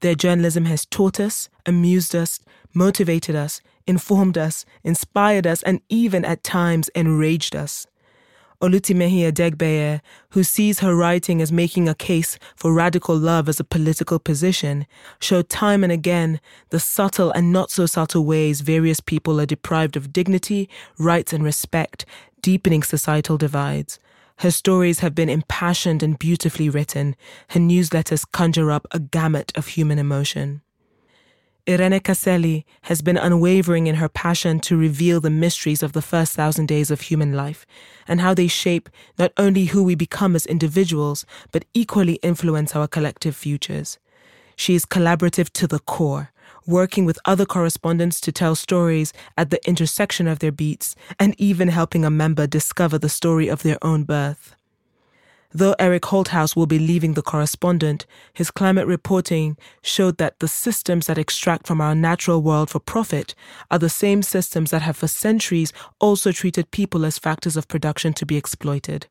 Their 0.00 0.16
journalism 0.16 0.64
has 0.64 0.84
taught 0.84 1.20
us, 1.20 1.48
amused 1.64 2.12
us, 2.12 2.40
motivated 2.74 3.36
us, 3.36 3.60
informed 3.86 4.36
us, 4.36 4.64
inspired 4.82 5.46
us, 5.46 5.62
and 5.62 5.80
even 5.88 6.24
at 6.24 6.42
times 6.42 6.88
enraged 6.88 7.54
us. 7.54 7.86
Olutimehin 8.62 9.30
Adegbeye, 9.30 10.00
who 10.30 10.44
sees 10.44 10.78
her 10.78 10.94
writing 10.94 11.42
as 11.42 11.50
making 11.50 11.88
a 11.88 11.96
case 11.96 12.38
for 12.54 12.72
radical 12.72 13.16
love 13.16 13.48
as 13.48 13.58
a 13.58 13.64
political 13.64 14.20
position, 14.20 14.86
showed 15.20 15.48
time 15.48 15.82
and 15.82 15.92
again 15.92 16.40
the 16.70 16.78
subtle 16.78 17.32
and 17.32 17.52
not 17.52 17.72
so 17.72 17.86
subtle 17.86 18.24
ways 18.24 18.60
various 18.60 19.00
people 19.00 19.40
are 19.40 19.46
deprived 19.46 19.96
of 19.96 20.12
dignity, 20.12 20.68
rights, 20.96 21.32
and 21.32 21.42
respect 21.42 22.06
deepening 22.40 22.82
societal 22.82 23.36
divides. 23.36 23.98
Her 24.38 24.50
stories 24.50 25.00
have 25.00 25.14
been 25.14 25.28
impassioned 25.28 26.02
and 26.02 26.18
beautifully 26.18 26.68
written. 26.68 27.16
Her 27.50 27.60
newsletters 27.60 28.24
conjure 28.30 28.70
up 28.70 28.86
a 28.90 28.98
gamut 28.98 29.52
of 29.56 29.68
human 29.68 29.98
emotion. 29.98 30.62
Irene 31.68 32.00
Caselli 32.00 32.66
has 32.82 33.02
been 33.02 33.16
unwavering 33.16 33.86
in 33.86 33.94
her 33.96 34.08
passion 34.08 34.58
to 34.60 34.76
reveal 34.76 35.20
the 35.20 35.30
mysteries 35.30 35.80
of 35.80 35.92
the 35.92 36.02
first 36.02 36.32
thousand 36.32 36.66
days 36.66 36.90
of 36.90 37.02
human 37.02 37.34
life 37.34 37.64
and 38.08 38.20
how 38.20 38.34
they 38.34 38.48
shape 38.48 38.88
not 39.16 39.32
only 39.36 39.66
who 39.66 39.84
we 39.84 39.94
become 39.94 40.34
as 40.34 40.44
individuals, 40.44 41.24
but 41.52 41.64
equally 41.72 42.14
influence 42.14 42.74
our 42.74 42.88
collective 42.88 43.36
futures. 43.36 44.00
She 44.56 44.74
is 44.74 44.84
collaborative 44.84 45.50
to 45.50 45.68
the 45.68 45.78
core, 45.78 46.32
working 46.66 47.04
with 47.04 47.20
other 47.24 47.46
correspondents 47.46 48.20
to 48.22 48.32
tell 48.32 48.56
stories 48.56 49.12
at 49.38 49.50
the 49.50 49.64
intersection 49.64 50.26
of 50.26 50.40
their 50.40 50.50
beats, 50.50 50.96
and 51.20 51.32
even 51.38 51.68
helping 51.68 52.04
a 52.04 52.10
member 52.10 52.48
discover 52.48 52.98
the 52.98 53.08
story 53.08 53.46
of 53.46 53.62
their 53.62 53.78
own 53.82 54.02
birth. 54.02 54.56
Though 55.54 55.74
Eric 55.78 56.04
Holthaus 56.04 56.56
will 56.56 56.66
be 56.66 56.78
leaving 56.78 57.12
the 57.12 57.22
correspondent, 57.22 58.06
his 58.32 58.50
climate 58.50 58.86
reporting 58.86 59.58
showed 59.82 60.16
that 60.16 60.38
the 60.38 60.48
systems 60.48 61.06
that 61.06 61.18
extract 61.18 61.66
from 61.66 61.80
our 61.80 61.94
natural 61.94 62.40
world 62.40 62.70
for 62.70 62.80
profit 62.80 63.34
are 63.70 63.78
the 63.78 63.90
same 63.90 64.22
systems 64.22 64.70
that 64.70 64.82
have 64.82 64.96
for 64.96 65.08
centuries 65.08 65.72
also 66.00 66.32
treated 66.32 66.70
people 66.70 67.04
as 67.04 67.18
factors 67.18 67.56
of 67.56 67.68
production 67.68 68.14
to 68.14 68.24
be 68.24 68.36
exploited. 68.38 69.08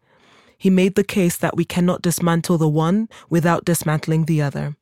He 0.58 0.72
made 0.72 0.96
the 0.96 1.04
case 1.04 1.38
that 1.38 1.56
we 1.56 1.66
cannot 1.66 2.02
dismantle 2.02 2.58
the 2.58 2.68
one 2.68 3.08
without 3.30 3.66
dismantling 3.66 4.26
the 4.26 4.42
other 4.42 4.76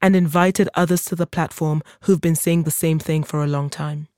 and 0.00 0.14
invited 0.16 0.68
others 0.74 1.04
to 1.06 1.16
the 1.16 1.26
platform 1.26 1.82
who've 2.02 2.20
been 2.20 2.36
saying 2.36 2.62
the 2.62 2.70
same 2.70 2.98
thing 2.98 3.22
for 3.22 3.42
a 3.42 3.48
long 3.48 3.68
time. 3.68 4.08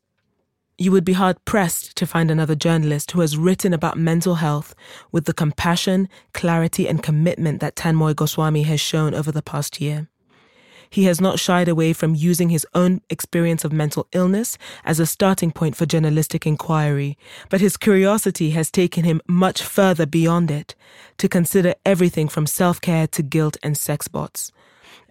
You 0.76 0.90
would 0.90 1.04
be 1.04 1.12
hard 1.12 1.36
pressed 1.44 1.94
to 1.96 2.06
find 2.06 2.32
another 2.32 2.56
journalist 2.56 3.12
who 3.12 3.20
has 3.20 3.36
written 3.36 3.72
about 3.72 3.96
mental 3.96 4.36
health 4.36 4.74
with 5.12 5.24
the 5.24 5.32
compassion, 5.32 6.08
clarity, 6.32 6.88
and 6.88 7.00
commitment 7.00 7.60
that 7.60 7.76
Tanmoy 7.76 8.16
Goswami 8.16 8.64
has 8.64 8.80
shown 8.80 9.14
over 9.14 9.30
the 9.30 9.42
past 9.42 9.80
year. 9.80 10.08
He 10.90 11.04
has 11.04 11.20
not 11.20 11.38
shied 11.38 11.68
away 11.68 11.92
from 11.92 12.16
using 12.16 12.48
his 12.48 12.66
own 12.74 13.02
experience 13.08 13.64
of 13.64 13.72
mental 13.72 14.08
illness 14.10 14.58
as 14.84 14.98
a 14.98 15.06
starting 15.06 15.52
point 15.52 15.76
for 15.76 15.86
journalistic 15.86 16.44
inquiry, 16.44 17.16
but 17.50 17.60
his 17.60 17.76
curiosity 17.76 18.50
has 18.50 18.68
taken 18.68 19.04
him 19.04 19.20
much 19.28 19.62
further 19.62 20.06
beyond 20.06 20.50
it 20.50 20.74
to 21.18 21.28
consider 21.28 21.74
everything 21.86 22.26
from 22.26 22.46
self 22.48 22.80
care 22.80 23.06
to 23.08 23.22
guilt 23.22 23.56
and 23.62 23.78
sex 23.78 24.08
bots 24.08 24.50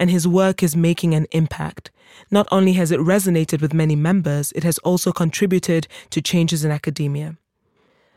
and 0.04 0.12
his 0.12 0.28
work 0.28 0.62
is 0.62 0.76
making 0.76 1.14
an 1.14 1.26
impact. 1.32 1.90
Not 2.30 2.46
only 2.52 2.74
has 2.74 2.92
it 2.92 3.00
resonated 3.00 3.62
with 3.62 3.74
many 3.74 3.96
members, 3.96 4.52
it 4.52 4.66
has 4.66 4.78
also 4.80 5.14
contributed 5.14 5.88
to 6.10 6.22
changes 6.22 6.66
in 6.66 6.72
academia. 6.72 7.38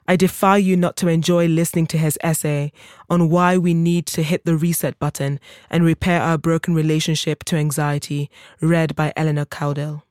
I 0.09 0.17
defy 0.17 0.57
you 0.57 0.77
not 0.77 0.97
to 0.97 1.07
enjoy 1.07 1.47
listening 1.47 1.87
to 1.89 1.99
his 1.99 2.19
essay 2.25 2.73
on 3.09 3.31
why 3.31 3.57
we 3.57 3.73
need 3.73 4.07
to 4.07 4.25
hit 4.25 4.45
the 4.45 4.57
reset 4.57 4.99
button 4.99 5.39
and 5.71 5.85
repair 5.85 6.21
our 6.21 6.37
broken 6.37 6.75
relationship 6.75 7.45
to 7.45 7.57
anxiety, 7.57 8.31
read 8.61 8.97
by 8.97 9.13
Eleanor 9.15 9.45
Cowdell. 9.45 10.03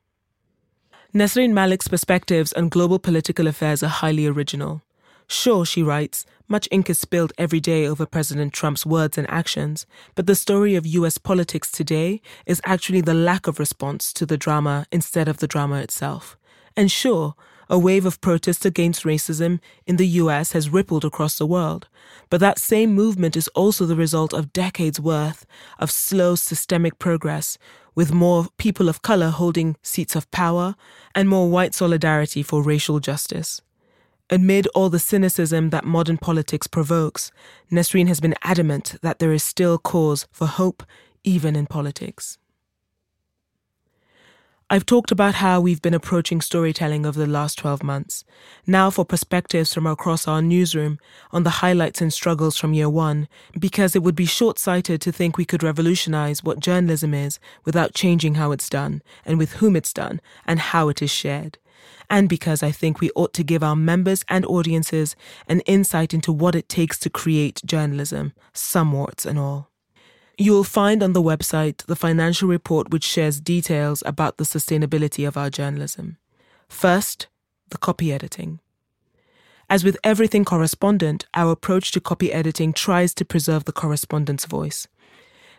Nesrine 1.13 1.51
Malik's 1.51 1.89
perspectives 1.89 2.53
on 2.53 2.69
global 2.69 2.99
political 2.99 3.47
affairs 3.47 3.83
are 3.83 3.89
highly 3.89 4.25
original. 4.25 4.81
Sure, 5.27 5.65
she 5.65 5.83
writes, 5.83 6.25
Much 6.47 6.67
ink 6.69 6.91
is 6.91 6.99
spilled 6.99 7.33
every 7.39 7.59
day 7.59 7.87
over 7.87 8.05
President 8.05 8.53
Trump's 8.53 8.85
words 8.85 9.17
and 9.17 9.27
actions, 9.31 9.87
but 10.13 10.27
the 10.27 10.35
story 10.35 10.75
of 10.75 10.85
US 10.85 11.17
politics 11.17 11.71
today 11.71 12.21
is 12.45 12.61
actually 12.65 13.01
the 13.01 13.15
lack 13.15 13.47
of 13.47 13.57
response 13.57 14.13
to 14.13 14.27
the 14.27 14.37
drama 14.37 14.85
instead 14.91 15.27
of 15.27 15.37
the 15.37 15.47
drama 15.47 15.77
itself. 15.77 16.37
And 16.77 16.91
sure, 16.91 17.33
a 17.67 17.79
wave 17.79 18.05
of 18.05 18.21
protest 18.21 18.63
against 18.63 19.05
racism 19.05 19.59
in 19.87 19.95
the 19.95 20.07
US 20.21 20.51
has 20.51 20.69
rippled 20.69 21.03
across 21.03 21.39
the 21.39 21.47
world, 21.47 21.87
but 22.29 22.41
that 22.41 22.59
same 22.59 22.93
movement 22.93 23.35
is 23.35 23.47
also 23.49 23.87
the 23.87 23.95
result 23.95 24.31
of 24.31 24.53
decades 24.53 24.99
worth 24.99 25.47
of 25.79 25.89
slow 25.89 26.35
systemic 26.35 26.99
progress, 26.99 27.57
with 27.95 28.13
more 28.13 28.49
people 28.57 28.87
of 28.87 29.01
color 29.01 29.29
holding 29.29 29.77
seats 29.81 30.15
of 30.15 30.29
power 30.29 30.75
and 31.15 31.27
more 31.27 31.49
white 31.49 31.73
solidarity 31.73 32.43
for 32.43 32.61
racial 32.61 32.99
justice. 32.99 33.61
Amid 34.31 34.65
all 34.73 34.89
the 34.89 34.97
cynicism 34.97 35.69
that 35.69 35.85
modern 35.85 36.17
politics 36.17 36.65
provokes, 36.65 37.31
Nesrine 37.71 38.07
has 38.07 38.19
been 38.19 38.33
adamant 38.41 38.95
that 39.03 39.19
there 39.19 39.31
is 39.31 39.43
still 39.43 39.77
cause 39.77 40.27
for 40.31 40.47
hope 40.47 40.81
even 41.23 41.55
in 41.55 41.67
politics. 41.67 42.39
I've 44.67 44.87
talked 44.87 45.11
about 45.11 45.35
how 45.35 45.61
we've 45.61 45.81
been 45.81 45.93
approaching 45.93 46.41
storytelling 46.41 47.05
over 47.05 47.19
the 47.19 47.27
last 47.27 47.59
12 47.59 47.83
months. 47.83 48.25
Now 48.65 48.89
for 48.89 49.05
perspectives 49.05 49.71
from 49.71 49.85
across 49.85 50.27
our 50.27 50.41
newsroom 50.41 50.97
on 51.31 51.43
the 51.43 51.61
highlights 51.61 52.01
and 52.01 52.11
struggles 52.11 52.57
from 52.57 52.73
year 52.73 52.89
one, 52.89 53.27
because 53.59 53.95
it 53.95 54.01
would 54.01 54.15
be 54.15 54.25
short 54.25 54.57
sighted 54.57 55.01
to 55.01 55.11
think 55.11 55.37
we 55.37 55.45
could 55.45 55.61
revolutionize 55.61 56.43
what 56.43 56.59
journalism 56.59 57.13
is 57.13 57.37
without 57.63 57.93
changing 57.93 58.35
how 58.35 58.51
it's 58.51 58.69
done, 58.69 59.03
and 59.23 59.37
with 59.37 59.53
whom 59.53 59.75
it's 59.75 59.93
done, 59.93 60.19
and 60.47 60.59
how 60.59 60.89
it 60.89 60.99
is 61.03 61.11
shared 61.11 61.59
and 62.09 62.29
because 62.29 62.63
I 62.63 62.71
think 62.71 62.99
we 62.99 63.11
ought 63.15 63.33
to 63.33 63.43
give 63.43 63.63
our 63.63 63.75
members 63.75 64.23
and 64.27 64.45
audiences 64.45 65.15
an 65.47 65.61
insight 65.61 66.13
into 66.13 66.31
what 66.31 66.55
it 66.55 66.69
takes 66.69 66.97
to 66.99 67.09
create 67.09 67.61
journalism, 67.65 68.33
some 68.53 68.91
warts 68.91 69.25
and 69.25 69.39
all. 69.39 69.69
You 70.37 70.51
will 70.51 70.63
find 70.65 71.01
on 71.01 71.13
the 71.13 71.21
website 71.21 71.85
the 71.85 71.95
financial 71.95 72.49
report 72.49 72.89
which 72.89 73.03
shares 73.03 73.39
details 73.39 74.03
about 74.05 74.37
the 74.37 74.43
sustainability 74.43 75.27
of 75.27 75.37
our 75.37 75.49
journalism. 75.49 76.17
First, 76.67 77.27
the 77.69 77.77
copy 77.77 78.11
editing. 78.11 78.59
As 79.69 79.83
with 79.83 79.97
everything 80.03 80.45
correspondent, 80.45 81.25
our 81.33 81.51
approach 81.51 81.91
to 81.91 81.99
copy 81.99 82.31
editing 82.31 82.73
tries 82.73 83.13
to 83.15 83.25
preserve 83.25 83.65
the 83.65 83.71
correspondent's 83.71 84.45
voice. 84.45 84.87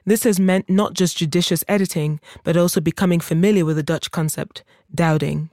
This 0.05 0.23
has 0.23 0.39
meant 0.39 0.71
not 0.71 0.95
just 0.95 1.17
judicious 1.17 1.65
editing, 1.67 2.21
but 2.45 2.57
also 2.57 2.81
becoming 2.81 3.19
familiar 3.19 3.65
with 3.65 3.77
the 3.77 3.83
Dutch 3.83 4.13
concept, 4.13 4.63
duiding, 4.95 5.51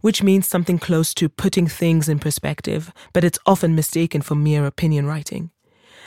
which 0.00 0.22
means 0.22 0.46
something 0.46 0.78
close 0.78 1.12
to 1.14 1.28
putting 1.28 1.66
things 1.66 2.08
in 2.08 2.18
perspective, 2.18 2.92
but 3.12 3.24
it's 3.24 3.38
often 3.46 3.74
mistaken 3.74 4.22
for 4.22 4.34
mere 4.34 4.66
opinion 4.66 5.06
writing. 5.06 5.50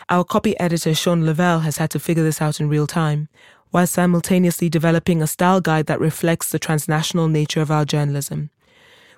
Our 0.10 0.24
copy 0.24 0.60
editor, 0.60 0.94
Sean 0.94 1.26
Lavelle, 1.26 1.60
has 1.60 1.78
had 1.78 1.90
to 1.92 2.00
figure 2.00 2.24
this 2.24 2.42
out 2.42 2.60
in 2.60 2.70
real 2.70 2.88
time, 2.88 3.30
while 3.72 3.88
simultaneously 3.88 4.70
developing 4.70 5.22
a 5.22 5.28
style 5.28 5.62
guide 5.62 5.88
that 5.88 6.00
reflects 6.00 6.50
the 6.50 6.60
transnational 6.60 7.28
nature 7.28 7.62
of 7.62 7.72
our 7.72 7.86
journalism. 7.86 8.50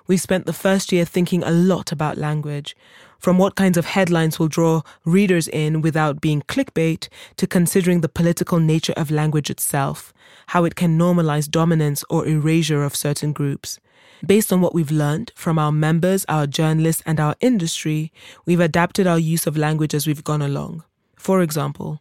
We 0.06 0.16
spent 0.16 0.46
the 0.46 0.52
first 0.52 0.92
year 0.92 1.04
thinking 1.04 1.42
a 1.42 1.50
lot 1.50 1.90
about 1.90 2.16
language, 2.16 2.76
from 3.18 3.38
what 3.38 3.56
kinds 3.56 3.76
of 3.76 3.86
headlines 3.86 4.38
will 4.38 4.48
draw 4.48 4.82
readers 5.04 5.48
in 5.48 5.80
without 5.80 6.20
being 6.20 6.42
clickbait 6.42 7.08
to 7.36 7.46
considering 7.46 8.00
the 8.00 8.08
political 8.08 8.60
nature 8.60 8.94
of 8.96 9.10
language 9.10 9.50
itself, 9.50 10.14
how 10.48 10.64
it 10.64 10.76
can 10.76 10.96
normalize 10.98 11.50
dominance 11.50 12.04
or 12.08 12.26
erasure 12.26 12.84
of 12.84 12.94
certain 12.94 13.32
groups. 13.32 13.80
Based 14.24 14.52
on 14.52 14.60
what 14.60 14.74
we've 14.74 14.90
learned 14.90 15.32
from 15.34 15.58
our 15.58 15.72
members, 15.72 16.24
our 16.28 16.46
journalists, 16.46 17.02
and 17.04 17.20
our 17.20 17.36
industry, 17.40 18.12
we've 18.46 18.60
adapted 18.60 19.06
our 19.06 19.18
use 19.18 19.46
of 19.46 19.56
language 19.56 19.94
as 19.94 20.06
we've 20.06 20.24
gone 20.24 20.42
along. 20.42 20.84
For 21.16 21.42
example, 21.42 22.00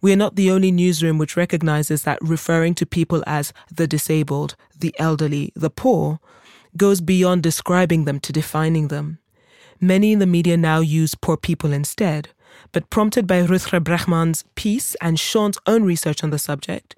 we 0.00 0.12
are 0.12 0.16
not 0.16 0.36
the 0.36 0.50
only 0.50 0.70
newsroom 0.70 1.16
which 1.16 1.36
recognizes 1.36 2.02
that 2.02 2.18
referring 2.20 2.74
to 2.74 2.86
people 2.86 3.22
as 3.26 3.52
the 3.74 3.86
disabled, 3.86 4.56
the 4.78 4.94
elderly, 4.98 5.52
the 5.54 5.70
poor 5.70 6.18
goes 6.76 7.00
beyond 7.00 7.42
describing 7.42 8.04
them 8.04 8.20
to 8.20 8.32
defining 8.32 8.88
them. 8.88 9.18
Many 9.80 10.12
in 10.12 10.18
the 10.18 10.26
media 10.26 10.56
now 10.56 10.80
use 10.80 11.14
poor 11.14 11.36
people 11.36 11.72
instead, 11.72 12.28
but 12.72 12.90
prompted 12.90 13.26
by 13.26 13.42
Rutger 13.42 13.80
Bregman's 13.80 14.44
piece 14.54 14.94
and 15.00 15.18
Sean's 15.18 15.58
own 15.66 15.84
research 15.84 16.24
on 16.24 16.30
the 16.30 16.38
subject, 16.38 16.96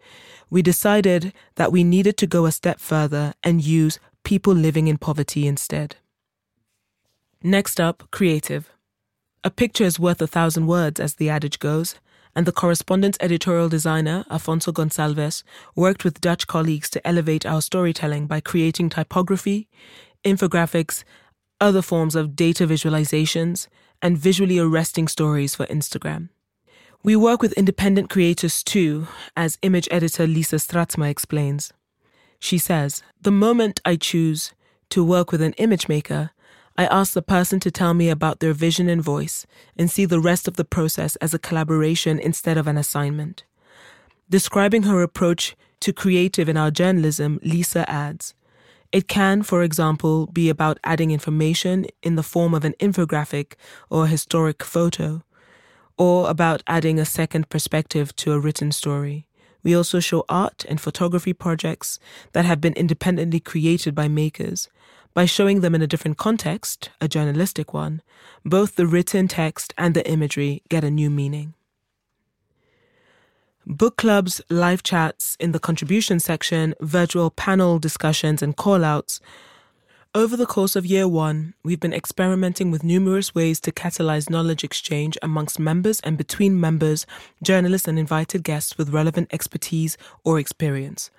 we 0.51 0.63
decided 0.63 1.33
that 1.57 1.73
we 1.73 1.85
needed 1.85 2.17
to 2.19 2.27
go 2.27 2.47
a 2.47 2.53
step 2.53 2.81
further 2.81 3.35
and 3.43 3.63
use 3.63 3.99
people 4.26 4.52
living 4.52 4.88
in 4.88 4.99
poverty 4.99 5.47
instead. 5.47 5.95
Next 7.45 7.80
up, 7.80 8.11
creative. 8.11 8.73
A 9.45 9.52
picture 9.52 9.85
is 9.85 10.00
worth 10.00 10.21
a 10.21 10.26
thousand 10.26 10.66
words, 10.66 10.99
as 10.99 11.14
the 11.14 11.30
adage 11.30 11.61
goes, 11.61 11.95
and 12.35 12.45
the 12.45 12.50
correspondence 12.50 13.16
editorial 13.21 13.68
designer, 13.68 14.25
Afonso 14.28 14.73
Gonçalves, 14.73 15.45
worked 15.76 16.02
with 16.02 16.21
Dutch 16.21 16.49
colleagues 16.49 16.90
to 16.90 17.06
elevate 17.06 17.47
our 17.47 17.62
storytelling 17.62 18.26
by 18.26 18.40
creating 18.40 18.88
typography, 18.88 19.68
infographics, 20.25 21.04
other 21.61 21.80
forms 21.80 22.16
of 22.16 22.35
data 22.35 22.66
visualizations, 22.66 23.68
and 24.02 24.18
visually 24.18 24.59
arresting 24.59 25.06
stories 25.06 25.54
for 25.54 25.66
Instagram. 25.66 26.30
We 27.04 27.14
work 27.14 27.42
with 27.42 27.52
independent 27.52 28.11
creators 28.11 28.64
too, 28.64 29.06
as 29.37 29.56
image 29.62 29.87
editor 29.92 30.26
Lisa 30.26 30.56
Stratsma 30.56 31.09
explains. 31.09 31.73
She 32.38 32.59
says, 32.59 33.02
The 33.21 33.31
moment 33.31 33.81
I 33.85 33.97
choose 33.97 34.52
to 34.90 35.05
work 35.05 35.33
with 35.33 35.43
an 35.43 35.55
image 35.55 35.88
maker, 35.88 36.31
I 36.78 36.87
ask 36.87 37.14
the 37.14 37.23
person 37.23 37.59
to 37.61 37.71
tell 37.71 37.95
me 37.95 38.11
about 38.11 38.40
their 38.40 38.52
vision 38.52 38.88
and 38.88 39.02
voice 39.02 39.47
and 39.76 39.90
see 39.90 40.05
the 40.05 40.21
rest 40.21 40.47
of 40.47 40.57
the 40.57 40.64
process 40.64 41.16
as 41.16 41.33
a 41.33 41.38
collaboration 41.38 42.19
instead 42.19 42.59
of 42.59 42.66
an 42.66 42.76
assignment. 42.76 43.45
Describing 44.28 44.83
her 44.83 45.02
approach 45.02 45.57
to 45.81 45.93
creative 45.93 46.49
in 46.49 46.57
our 46.57 46.71
journalism, 46.71 47.38
Lisa 47.43 47.88
adds, 47.90 48.35
it 48.93 49.09
can, 49.09 49.43
for 49.43 49.62
example, 49.62 50.26
be 50.26 50.49
about 50.49 50.78
adding 50.85 51.11
information 51.11 51.87
in 52.02 52.16
the 52.16 52.23
form 52.23 52.55
of 52.55 52.64
an 52.64 52.75
infographic 52.81 53.55
or 53.90 54.05
a 54.05 54.09
historic 54.09 54.62
photo, 54.62 55.23
or 55.99 56.31
about 56.31 56.62
adding 56.66 56.99
a 56.99 57.05
second 57.05 57.49
perspective 57.49 58.14
to 58.16 58.33
a 58.33 58.38
written 58.38 58.71
story. 58.71 59.25
We 59.66 59.75
also 59.75 59.99
show 59.99 60.25
art 60.28 60.64
and 60.68 60.80
photography 60.80 61.32
projects 61.32 61.99
that 62.35 62.44
have 62.44 62.61
been 62.61 62.73
independently 62.75 63.40
created 63.40 63.96
by 63.96 64.06
makers. 64.06 64.68
By 65.12 65.26
showing 65.26 65.61
them 65.61 65.75
in 65.75 65.82
a 65.82 65.88
different 65.88 66.18
context, 66.18 66.90
a 67.00 67.08
journalistic 67.08 67.75
one, 67.75 68.00
both 68.44 68.76
the 68.76 68.87
written 68.87 69.26
text 69.26 69.75
and 69.76 69.92
the 69.92 70.08
imagery 70.08 70.62
get 70.68 70.85
a 70.85 70.90
new 70.92 71.11
meaning. 71.11 71.54
Book 73.66 73.96
clubs, 73.96 74.40
live 74.49 74.85
chats 74.85 75.37
in 75.40 75.50
the 75.50 75.58
contribution 75.58 76.20
section, 76.20 76.73
virtual 76.80 77.30
panel 77.30 77.80
discussions, 77.80 78.42
and 78.42 78.56
callouts 78.56 79.18
over 80.15 80.37
the 80.37 80.47
course 80.47 80.77
of 80.77 80.87
year 80.87 81.07
one, 81.07 81.55
we've 81.63 81.81
been 81.81 81.93
experimenting 81.93 82.71
with 82.71 82.83
numerous 82.83 83.35
ways 83.35 83.61
to 83.61 83.73
catalyze 83.73 84.31
knowledge 84.31 84.65
exchange 84.65 85.19
amongst 85.23 85.59
members 85.59 86.01
and 86.01 86.17
between 86.17 86.61
members, 86.61 87.07
journalists, 87.43 87.87
and 87.87 87.99
invited 87.99 88.43
guests 88.43 88.79
with 88.79 88.91
relevant 88.91 89.29
expertise 89.33 89.99
or 90.25 90.39
experience. 90.39 91.11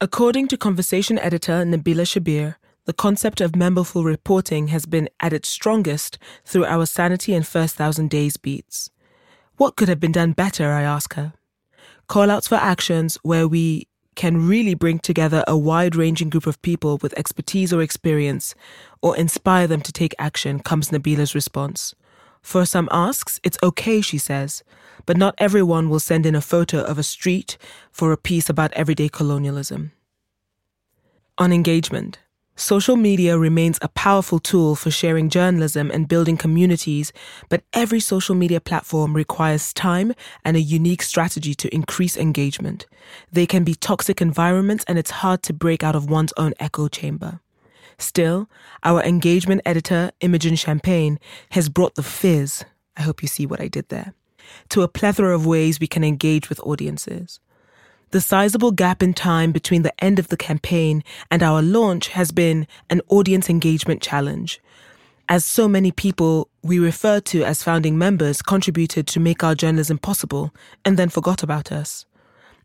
According 0.00 0.48
to 0.48 0.56
conversation 0.56 1.18
editor 1.18 1.64
Nabila 1.64 2.04
Shabir, 2.04 2.56
the 2.84 2.92
concept 2.92 3.40
of 3.40 3.52
memberful 3.52 4.04
reporting 4.04 4.68
has 4.68 4.86
been 4.86 5.08
at 5.20 5.32
its 5.32 5.48
strongest 5.48 6.18
through 6.44 6.64
our 6.64 6.86
Sanity 6.86 7.32
and 7.34 7.46
First 7.46 7.76
Thousand 7.76 8.10
Days 8.10 8.36
beats. 8.36 8.90
What 9.56 9.76
could 9.76 9.88
have 9.88 10.00
been 10.00 10.12
done 10.12 10.32
better, 10.32 10.72
I 10.72 10.82
ask 10.82 11.14
her. 11.14 11.34
Callouts 12.08 12.48
for 12.48 12.56
actions 12.56 13.16
where 13.22 13.46
we 13.46 13.86
can 14.14 14.46
really 14.46 14.74
bring 14.74 14.98
together 14.98 15.42
a 15.46 15.56
wide 15.56 15.96
ranging 15.96 16.30
group 16.30 16.46
of 16.46 16.60
people 16.62 16.98
with 16.98 17.16
expertise 17.18 17.72
or 17.72 17.82
experience, 17.82 18.54
or 19.00 19.16
inspire 19.16 19.66
them 19.66 19.80
to 19.80 19.92
take 19.92 20.14
action, 20.18 20.60
comes 20.60 20.90
Nabila's 20.90 21.34
response. 21.34 21.94
For 22.42 22.66
some 22.66 22.88
asks, 22.90 23.40
it's 23.42 23.58
okay, 23.62 24.00
she 24.00 24.18
says, 24.18 24.62
but 25.06 25.16
not 25.16 25.34
everyone 25.38 25.88
will 25.88 26.00
send 26.00 26.26
in 26.26 26.34
a 26.34 26.40
photo 26.40 26.82
of 26.82 26.98
a 26.98 27.02
street 27.02 27.56
for 27.90 28.12
a 28.12 28.16
piece 28.16 28.48
about 28.48 28.72
everyday 28.72 29.08
colonialism. 29.08 29.92
On 31.38 31.52
engagement. 31.52 32.18
Social 32.54 32.96
media 32.96 33.38
remains 33.38 33.78
a 33.80 33.88
powerful 33.88 34.38
tool 34.38 34.74
for 34.74 34.90
sharing 34.90 35.30
journalism 35.30 35.90
and 35.90 36.06
building 36.06 36.36
communities, 36.36 37.10
but 37.48 37.64
every 37.72 37.98
social 37.98 38.34
media 38.34 38.60
platform 38.60 39.14
requires 39.14 39.72
time 39.72 40.12
and 40.44 40.54
a 40.54 40.60
unique 40.60 41.02
strategy 41.02 41.54
to 41.54 41.74
increase 41.74 42.14
engagement. 42.16 42.86
They 43.32 43.46
can 43.46 43.64
be 43.64 43.74
toxic 43.74 44.20
environments 44.20 44.84
and 44.86 44.98
it's 44.98 45.10
hard 45.10 45.42
to 45.44 45.54
break 45.54 45.82
out 45.82 45.96
of 45.96 46.10
one's 46.10 46.34
own 46.36 46.52
echo 46.60 46.88
chamber. 46.88 47.40
Still, 47.98 48.50
our 48.82 49.02
engagement 49.02 49.62
editor, 49.64 50.12
Imogen 50.20 50.54
Champagne, 50.54 51.18
has 51.52 51.70
brought 51.70 51.94
the 51.94 52.02
fizz. 52.02 52.64
I 52.98 53.02
hope 53.02 53.22
you 53.22 53.28
see 53.28 53.46
what 53.46 53.60
I 53.60 53.68
did 53.68 53.88
there. 53.88 54.12
To 54.70 54.82
a 54.82 54.88
plethora 54.88 55.34
of 55.34 55.46
ways 55.46 55.80
we 55.80 55.86
can 55.86 56.04
engage 56.04 56.50
with 56.50 56.60
audiences. 56.60 57.40
The 58.12 58.20
sizable 58.20 58.72
gap 58.72 59.02
in 59.02 59.14
time 59.14 59.52
between 59.52 59.82
the 59.82 60.04
end 60.04 60.18
of 60.18 60.28
the 60.28 60.36
campaign 60.36 61.02
and 61.30 61.42
our 61.42 61.62
launch 61.62 62.08
has 62.08 62.30
been 62.30 62.66
an 62.90 63.00
audience 63.08 63.48
engagement 63.48 64.02
challenge. 64.02 64.60
as 65.28 65.46
so 65.46 65.66
many 65.66 65.90
people 65.90 66.48
we 66.62 66.78
refer 66.78 67.18
to 67.18 67.42
as 67.42 67.62
founding 67.62 67.96
members 67.96 68.42
contributed 68.42 69.06
to 69.06 69.20
make 69.20 69.42
our 69.42 69.54
journalism 69.54 69.96
possible 69.96 70.52
and 70.84 70.98
then 70.98 71.08
forgot 71.08 71.42
about 71.42 71.72
us. 71.72 72.04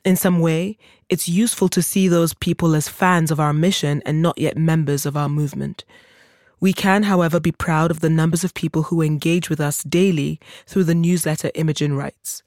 In 0.04 0.18
some 0.18 0.42
way, 0.42 0.78
it's 1.08 1.30
useful 1.30 1.70
to 1.70 1.82
see 1.82 2.10
those 2.10 2.34
people 2.34 2.76
as 2.76 2.90
fans 2.90 3.32
of 3.32 3.40
our 3.40 3.54
mission 3.54 4.02
and 4.06 4.22
not 4.22 4.38
yet 4.38 4.58
members 4.58 5.06
of 5.06 5.16
our 5.16 5.30
movement. 5.30 5.86
We 6.60 6.74
can, 6.74 7.04
however, 7.04 7.40
be 7.40 7.52
proud 7.54 7.90
of 7.92 8.02
the 8.02 8.10
numbers 8.10 8.44
of 8.44 8.54
people 8.54 8.84
who 8.84 9.02
engage 9.02 9.50
with 9.50 9.62
us 9.62 9.84
daily 9.84 10.40
through 10.66 10.86
the 10.86 10.96
newsletter 10.96 11.52
Imogen 11.56 11.96
Writes. 11.96 12.44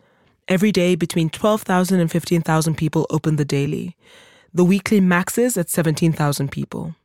Every 0.51 0.73
day, 0.73 0.97
between 0.97 1.31
12,000 1.31 2.01
and 2.01 2.11
15,000 2.11 2.75
people 2.75 3.07
open 3.09 3.37
the 3.37 3.45
daily. 3.45 3.97
The 4.53 4.65
weekly 4.65 5.01
maxes 5.01 5.57
at 5.57 5.71
17,000 5.71 6.51
people. 6.51 6.97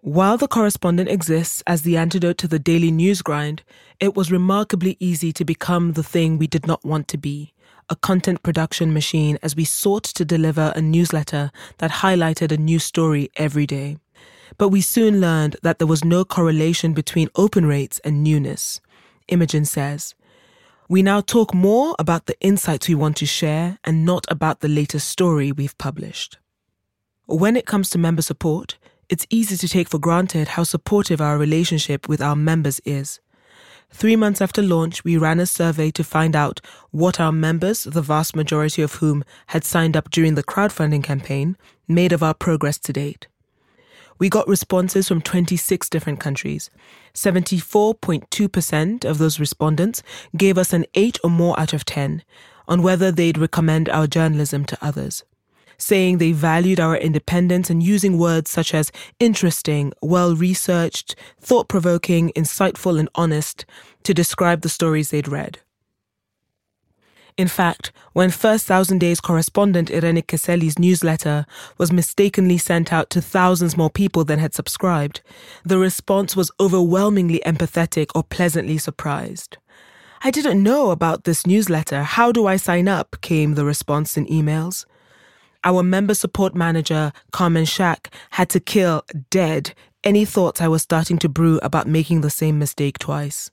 While 0.00 0.36
the 0.36 0.48
correspondent 0.48 1.08
exists 1.08 1.62
as 1.68 1.82
the 1.82 1.96
antidote 1.96 2.36
to 2.38 2.48
the 2.48 2.58
daily 2.58 2.90
news 2.90 3.22
grind, 3.22 3.62
it 4.00 4.16
was 4.16 4.32
remarkably 4.32 4.96
easy 4.98 5.32
to 5.34 5.44
become 5.44 5.92
the 5.92 6.02
thing 6.02 6.36
we 6.36 6.48
did 6.48 6.66
not 6.66 6.84
want 6.84 7.06
to 7.08 7.16
be 7.16 7.54
a 7.88 7.94
content 7.96 8.42
production 8.42 8.92
machine 8.92 9.38
as 9.42 9.54
we 9.54 9.64
sought 9.64 10.04
to 10.04 10.24
deliver 10.24 10.72
a 10.74 10.80
newsletter 10.80 11.50
that 11.78 11.90
highlighted 11.90 12.50
a 12.50 12.56
new 12.56 12.80
story 12.80 13.30
every 13.36 13.66
day. 13.66 13.98
But 14.58 14.68
we 14.70 14.80
soon 14.80 15.20
learned 15.20 15.56
that 15.62 15.78
there 15.78 15.86
was 15.86 16.04
no 16.04 16.24
correlation 16.24 16.92
between 16.92 17.28
open 17.36 17.66
rates 17.66 18.00
and 18.04 18.22
newness. 18.24 18.80
Imogen 19.28 19.64
says, 19.64 20.14
We 20.90 21.04
now 21.04 21.20
talk 21.20 21.54
more 21.54 21.94
about 22.00 22.26
the 22.26 22.36
insights 22.40 22.88
we 22.88 22.96
want 22.96 23.16
to 23.18 23.24
share 23.24 23.78
and 23.84 24.04
not 24.04 24.26
about 24.28 24.58
the 24.58 24.66
latest 24.66 25.08
story 25.08 25.52
we've 25.52 25.78
published. 25.78 26.38
When 27.26 27.54
it 27.54 27.64
comes 27.64 27.90
to 27.90 27.98
member 27.98 28.22
support, 28.22 28.76
it's 29.08 29.24
easy 29.30 29.56
to 29.56 29.68
take 29.68 29.88
for 29.88 30.00
granted 30.00 30.48
how 30.48 30.64
supportive 30.64 31.20
our 31.20 31.38
relationship 31.38 32.08
with 32.08 32.20
our 32.20 32.34
members 32.34 32.80
is. 32.84 33.20
Three 33.92 34.16
months 34.16 34.40
after 34.40 34.62
launch, 34.62 35.04
we 35.04 35.16
ran 35.16 35.38
a 35.38 35.46
survey 35.46 35.92
to 35.92 36.02
find 36.02 36.34
out 36.34 36.60
what 36.90 37.20
our 37.20 37.30
members, 37.30 37.84
the 37.84 38.02
vast 38.02 38.34
majority 38.34 38.82
of 38.82 38.94
whom 38.94 39.22
had 39.46 39.62
signed 39.62 39.96
up 39.96 40.10
during 40.10 40.34
the 40.34 40.42
crowdfunding 40.42 41.04
campaign, 41.04 41.56
made 41.86 42.10
of 42.10 42.24
our 42.24 42.34
progress 42.34 42.80
to 42.80 42.92
date. 42.92 43.28
We 44.20 44.28
got 44.28 44.46
responses 44.46 45.08
from 45.08 45.22
26 45.22 45.88
different 45.88 46.20
countries. 46.20 46.70
74.2% 47.14 49.04
of 49.06 49.16
those 49.16 49.40
respondents 49.40 50.02
gave 50.36 50.58
us 50.58 50.74
an 50.74 50.84
8 50.94 51.18
or 51.24 51.30
more 51.30 51.58
out 51.58 51.72
of 51.72 51.86
10 51.86 52.22
on 52.68 52.82
whether 52.82 53.10
they'd 53.10 53.38
recommend 53.38 53.88
our 53.88 54.06
journalism 54.06 54.66
to 54.66 54.78
others, 54.82 55.24
saying 55.78 56.18
they 56.18 56.32
valued 56.32 56.78
our 56.78 56.98
independence 56.98 57.70
and 57.70 57.82
using 57.82 58.18
words 58.18 58.50
such 58.50 58.74
as 58.74 58.92
interesting, 59.18 59.90
well 60.02 60.36
researched, 60.36 61.16
thought 61.40 61.68
provoking, 61.68 62.30
insightful, 62.36 63.00
and 63.00 63.08
honest 63.14 63.64
to 64.02 64.12
describe 64.12 64.60
the 64.60 64.68
stories 64.68 65.08
they'd 65.10 65.28
read. 65.28 65.60
In 67.36 67.48
fact, 67.48 67.92
when 68.12 68.30
First 68.30 68.66
Thousand 68.66 68.98
Days 68.98 69.20
correspondent 69.20 69.90
Irene 69.90 70.22
Caselli's 70.22 70.78
newsletter 70.78 71.46
was 71.78 71.92
mistakenly 71.92 72.58
sent 72.58 72.92
out 72.92 73.10
to 73.10 73.20
thousands 73.22 73.76
more 73.76 73.90
people 73.90 74.24
than 74.24 74.38
had 74.38 74.54
subscribed, 74.54 75.20
the 75.64 75.78
response 75.78 76.36
was 76.36 76.50
overwhelmingly 76.60 77.40
empathetic 77.46 78.08
or 78.14 78.22
pleasantly 78.22 78.78
surprised. 78.78 79.58
I 80.22 80.30
didn't 80.30 80.62
know 80.62 80.90
about 80.90 81.24
this 81.24 81.46
newsletter. 81.46 82.02
How 82.02 82.30
do 82.30 82.46
I 82.46 82.56
sign 82.56 82.88
up? 82.88 83.20
came 83.22 83.54
the 83.54 83.64
response 83.64 84.16
in 84.16 84.26
emails. 84.26 84.84
Our 85.64 85.82
member 85.82 86.14
support 86.14 86.54
manager, 86.54 87.12
Carmen 87.32 87.64
Shack, 87.64 88.12
had 88.30 88.50
to 88.50 88.60
kill 88.60 89.02
dead 89.30 89.74
any 90.04 90.24
thoughts 90.24 90.60
I 90.60 90.68
was 90.68 90.82
starting 90.82 91.18
to 91.18 91.28
brew 91.28 91.58
about 91.62 91.86
making 91.86 92.20
the 92.22 92.30
same 92.30 92.58
mistake 92.58 92.98
twice. 92.98 93.50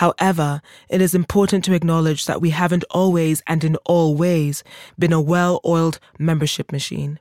However, 0.00 0.62
it 0.88 1.02
is 1.02 1.14
important 1.14 1.62
to 1.64 1.74
acknowledge 1.74 2.24
that 2.24 2.40
we 2.40 2.48
haven't 2.48 2.84
always 2.84 3.42
and 3.46 3.62
in 3.62 3.76
all 3.84 4.14
ways 4.14 4.64
been 4.98 5.12
a 5.12 5.20
well 5.20 5.60
oiled 5.62 6.00
membership 6.18 6.72
machine. 6.72 7.18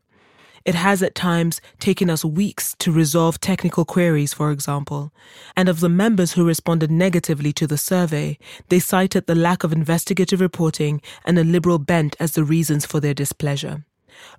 It 0.64 0.76
has 0.76 1.04
at 1.04 1.14
times 1.14 1.60
taken 1.80 2.10
us 2.10 2.24
weeks 2.24 2.78
to 2.80 2.94
resolve 2.94 3.42
technical 3.42 3.84
queries, 3.84 4.34
for 4.34 4.50
example. 4.50 5.12
And 5.58 5.68
of 5.68 5.82
the 5.82 5.90
members 5.90 6.32
who 6.32 6.48
responded 6.48 6.90
negatively 6.90 7.52
to 7.52 7.68
the 7.68 7.78
survey, 7.78 8.38
they 8.70 8.80
cited 8.80 9.28
the 9.28 9.36
lack 9.36 9.66
of 9.66 9.74
investigative 9.74 10.40
reporting 10.40 11.02
and 11.26 11.38
a 11.38 11.44
liberal 11.44 11.80
bent 11.80 12.16
as 12.18 12.32
the 12.32 12.46
reasons 12.46 12.86
for 12.86 13.02
their 13.02 13.14
displeasure. 13.14 13.84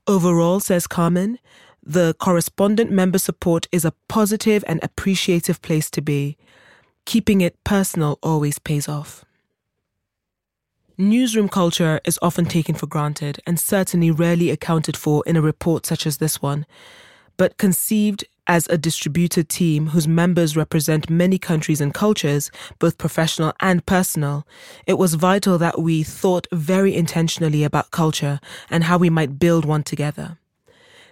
Overall, 0.07 0.61
says 0.61 0.87
Carmen, 0.87 1.38
the 1.83 2.14
correspondent 2.14 2.90
member 2.90 3.18
support 3.18 3.68
is 3.70 3.85
a 3.85 3.92
positive 4.09 4.64
and 4.66 4.83
appreciative 4.83 5.61
place 5.61 5.90
to 5.90 6.00
be, 6.00 6.38
keeping 7.11 7.40
it 7.40 7.57
personal 7.64 8.20
always 8.23 8.61
pays 8.61 8.88
off. 8.88 9.25
Newsroom 10.96 11.49
culture 11.49 12.01
is 12.05 12.20
often 12.23 12.44
taken 12.44 12.77
for 12.77 12.87
granted 12.87 13.40
and 13.44 13.59
certainly 13.59 14.12
rarely 14.12 14.49
accounted 14.49 14.96
for 14.96 15.25
in 15.27 15.35
a 15.35 15.42
report 15.42 15.85
such 15.85 16.07
as 16.07 16.18
this 16.18 16.40
one, 16.40 16.64
but 17.37 17.59
conceived 17.59 18.25
as 18.46 18.68
a 18.68 18.79
distributed 18.79 19.49
team 19.49 19.88
whose 19.88 20.07
members 20.07 20.57
represent 20.57 21.11
many 21.11 21.37
countries 21.37 21.81
and 21.81 21.92
cultures, 21.92 22.49
both 22.79 22.96
professional 22.96 23.55
and 23.59 23.85
personal, 23.87 24.46
it 24.87 24.96
was 24.96 25.14
vital 25.14 25.59
that 25.59 25.81
we 25.81 26.05
thought 26.05 26.46
very 26.53 26.94
intentionally 26.94 27.64
about 27.64 27.90
culture 27.90 28.38
and 28.70 28.85
how 28.85 28.96
we 28.96 29.11
might 29.11 29.37
build 29.37 29.64
one 29.64 29.83
together. 29.83 30.38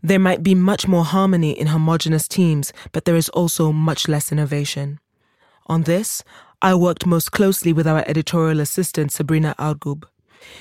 There 0.01 0.21
might 0.21 0.45
be 0.45 0.55
much 0.55 0.87
more 0.87 1.05
harmony 1.05 1.59
in 1.59 1.67
homogenous 1.67 2.29
teams, 2.29 2.73
but 2.93 3.05
there 3.05 3.17
is 3.17 3.29
also 3.31 3.73
much 3.73 4.07
less 4.07 4.31
innovation. 4.31 5.01
On 5.69 5.83
this, 5.83 6.25
I 6.63 6.75
worked 6.75 7.05
most 7.05 7.31
closely 7.31 7.75
with 7.75 7.87
our 7.87 8.03
editorial 8.07 8.61
assistant, 8.61 9.13
Sabrina 9.13 9.55
Argub. 9.59 10.09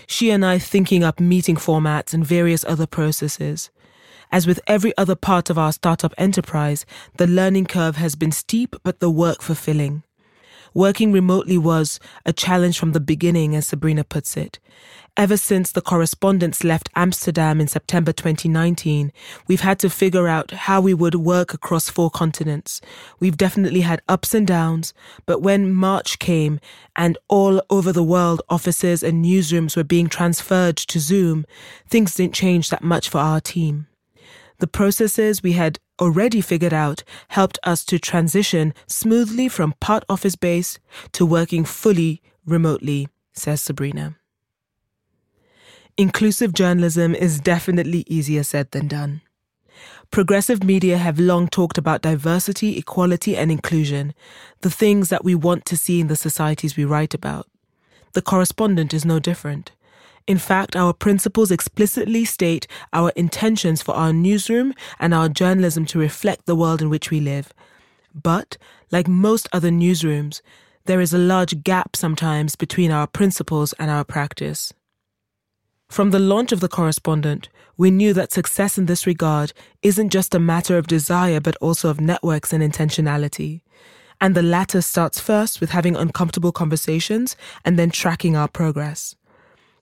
She 0.06 0.32
and 0.32 0.46
I 0.46 0.60
thinking 0.60 1.04
up 1.04 1.20
meeting 1.20 1.56
formats 1.56 2.14
and 2.14 2.26
various 2.26 2.66
other 2.66 2.86
processes. 2.86 3.70
As 4.32 4.46
with 4.46 4.60
every 4.68 4.96
other 4.98 5.16
part 5.16 5.50
of 5.50 5.58
our 5.58 5.72
startup 5.72 6.14
enterprise, 6.18 6.86
the 7.16 7.28
learning 7.28 7.68
curve 7.68 7.96
has 7.96 8.16
been 8.16 8.34
steep, 8.34 8.76
but 8.84 9.00
the 9.00 9.10
work 9.10 9.42
fulfilling. 9.42 10.04
Working 10.74 11.14
remotely 11.14 11.58
was 11.58 12.00
a 12.26 12.34
challenge 12.34 12.78
from 12.78 12.92
the 12.92 13.00
beginning, 13.00 13.56
as 13.56 13.68
Sabrina 13.68 14.04
puts 14.04 14.36
it. 14.36 14.60
Ever 15.18 15.36
since 15.36 15.72
the 15.72 15.82
correspondents 15.82 16.64
left 16.64 16.90
Amsterdam 16.96 17.60
in 17.60 17.68
September 17.68 18.12
2019, 18.12 19.12
we've 19.48 19.62
had 19.62 19.80
to 19.80 19.90
figure 19.90 20.28
out 20.28 20.52
how 20.52 20.80
we 20.80 20.94
would 20.94 21.16
work 21.16 21.56
across 21.56 21.90
four 21.90 22.12
continents. 22.12 22.82
We've 23.20 23.36
definitely 23.36 23.82
had 23.82 24.04
ups 24.08 24.36
and 24.36 24.46
downs, 24.46 24.94
but 25.26 25.42
when 25.42 25.74
March 25.74 26.20
came 26.20 26.60
and 26.96 27.18
all 27.28 27.64
over 27.72 27.92
the 27.92 28.04
world 28.04 28.44
offices 28.48 29.02
and 29.02 29.26
newsrooms 29.26 29.76
were 29.76 29.84
being 29.84 30.08
transferred 30.08 30.78
to 30.78 31.00
Zoom, 31.00 31.48
things 31.90 32.14
didn't 32.14 32.36
change 32.36 32.70
that 32.70 32.84
much 32.84 33.10
for 33.10 33.18
our 33.18 33.42
team. 33.42 33.88
The 34.60 34.68
processes 34.68 35.42
we 35.42 35.54
had 35.54 35.80
already 36.00 36.42
figured 36.42 36.76
out 36.76 37.04
helped 37.30 37.58
us 37.64 37.84
to 37.86 37.98
transition 37.98 38.72
smoothly 38.86 39.50
from 39.50 39.74
part 39.80 40.04
office 40.08 40.36
base 40.36 40.78
to 41.14 41.26
working 41.26 41.66
fully 41.66 42.22
remotely, 42.46 43.08
says 43.34 43.64
Sabrina. 43.64 44.16
Inclusive 46.00 46.54
journalism 46.54 47.16
is 47.16 47.40
definitely 47.40 48.04
easier 48.06 48.44
said 48.44 48.70
than 48.70 48.88
done. 48.88 49.22
Progressive 50.12 50.64
media 50.64 51.00
have 51.00 51.20
long 51.20 51.48
talked 51.48 51.80
about 51.80 52.04
diversity, 52.04 52.78
equality, 52.78 53.36
and 53.36 53.52
inclusion, 53.52 54.14
the 54.62 54.70
things 54.70 55.10
that 55.10 55.24
we 55.24 55.34
want 55.34 55.66
to 55.66 55.76
see 55.76 56.00
in 56.00 56.06
the 56.06 56.16
societies 56.16 56.78
we 56.78 56.86
write 56.86 57.16
about. 57.16 57.48
The 58.14 58.22
correspondent 58.22 58.94
is 58.94 59.06
no 59.06 59.18
different. 59.18 59.72
In 60.28 60.38
fact, 60.38 60.76
our 60.76 60.94
principles 60.94 61.50
explicitly 61.50 62.26
state 62.26 62.68
our 62.94 63.12
intentions 63.16 63.82
for 63.82 63.96
our 63.96 64.14
newsroom 64.14 64.76
and 65.00 65.16
our 65.16 65.30
journalism 65.30 65.86
to 65.88 66.00
reflect 66.00 66.46
the 66.46 66.56
world 66.56 66.80
in 66.80 66.92
which 66.92 67.10
we 67.10 67.20
live. 67.20 67.52
But, 68.14 68.58
like 68.92 69.08
most 69.08 69.50
other 69.52 69.72
newsrooms, 69.72 70.42
there 70.86 71.02
is 71.02 71.12
a 71.12 71.18
large 71.18 71.64
gap 71.64 71.96
sometimes 71.96 72.56
between 72.56 72.92
our 72.92 73.08
principles 73.08 73.74
and 73.80 73.90
our 73.90 74.04
practice. 74.04 74.74
From 75.90 76.12
the 76.12 76.20
launch 76.20 76.52
of 76.52 76.60
The 76.60 76.68
Correspondent, 76.68 77.50
we 77.78 77.92
knew 77.92 78.14
that 78.14 78.32
success 78.32 78.78
in 78.78 78.86
this 78.88 79.08
regard 79.08 79.54
isn't 79.82 80.10
just 80.10 80.36
a 80.36 80.40
matter 80.40 80.78
of 80.78 80.88
desire 80.88 81.40
but 81.40 81.56
also 81.58 81.90
of 81.90 82.02
networks 82.02 82.52
and 82.52 82.62
intentionality. 82.62 83.62
And 84.20 84.36
the 84.36 84.44
latter 84.44 84.82
starts 84.82 85.20
first 85.20 85.62
with 85.62 85.70
having 85.70 85.96
uncomfortable 85.96 86.52
conversations 86.52 87.36
and 87.64 87.80
then 87.80 87.90
tracking 87.90 88.36
our 88.36 88.48
progress. 88.48 89.16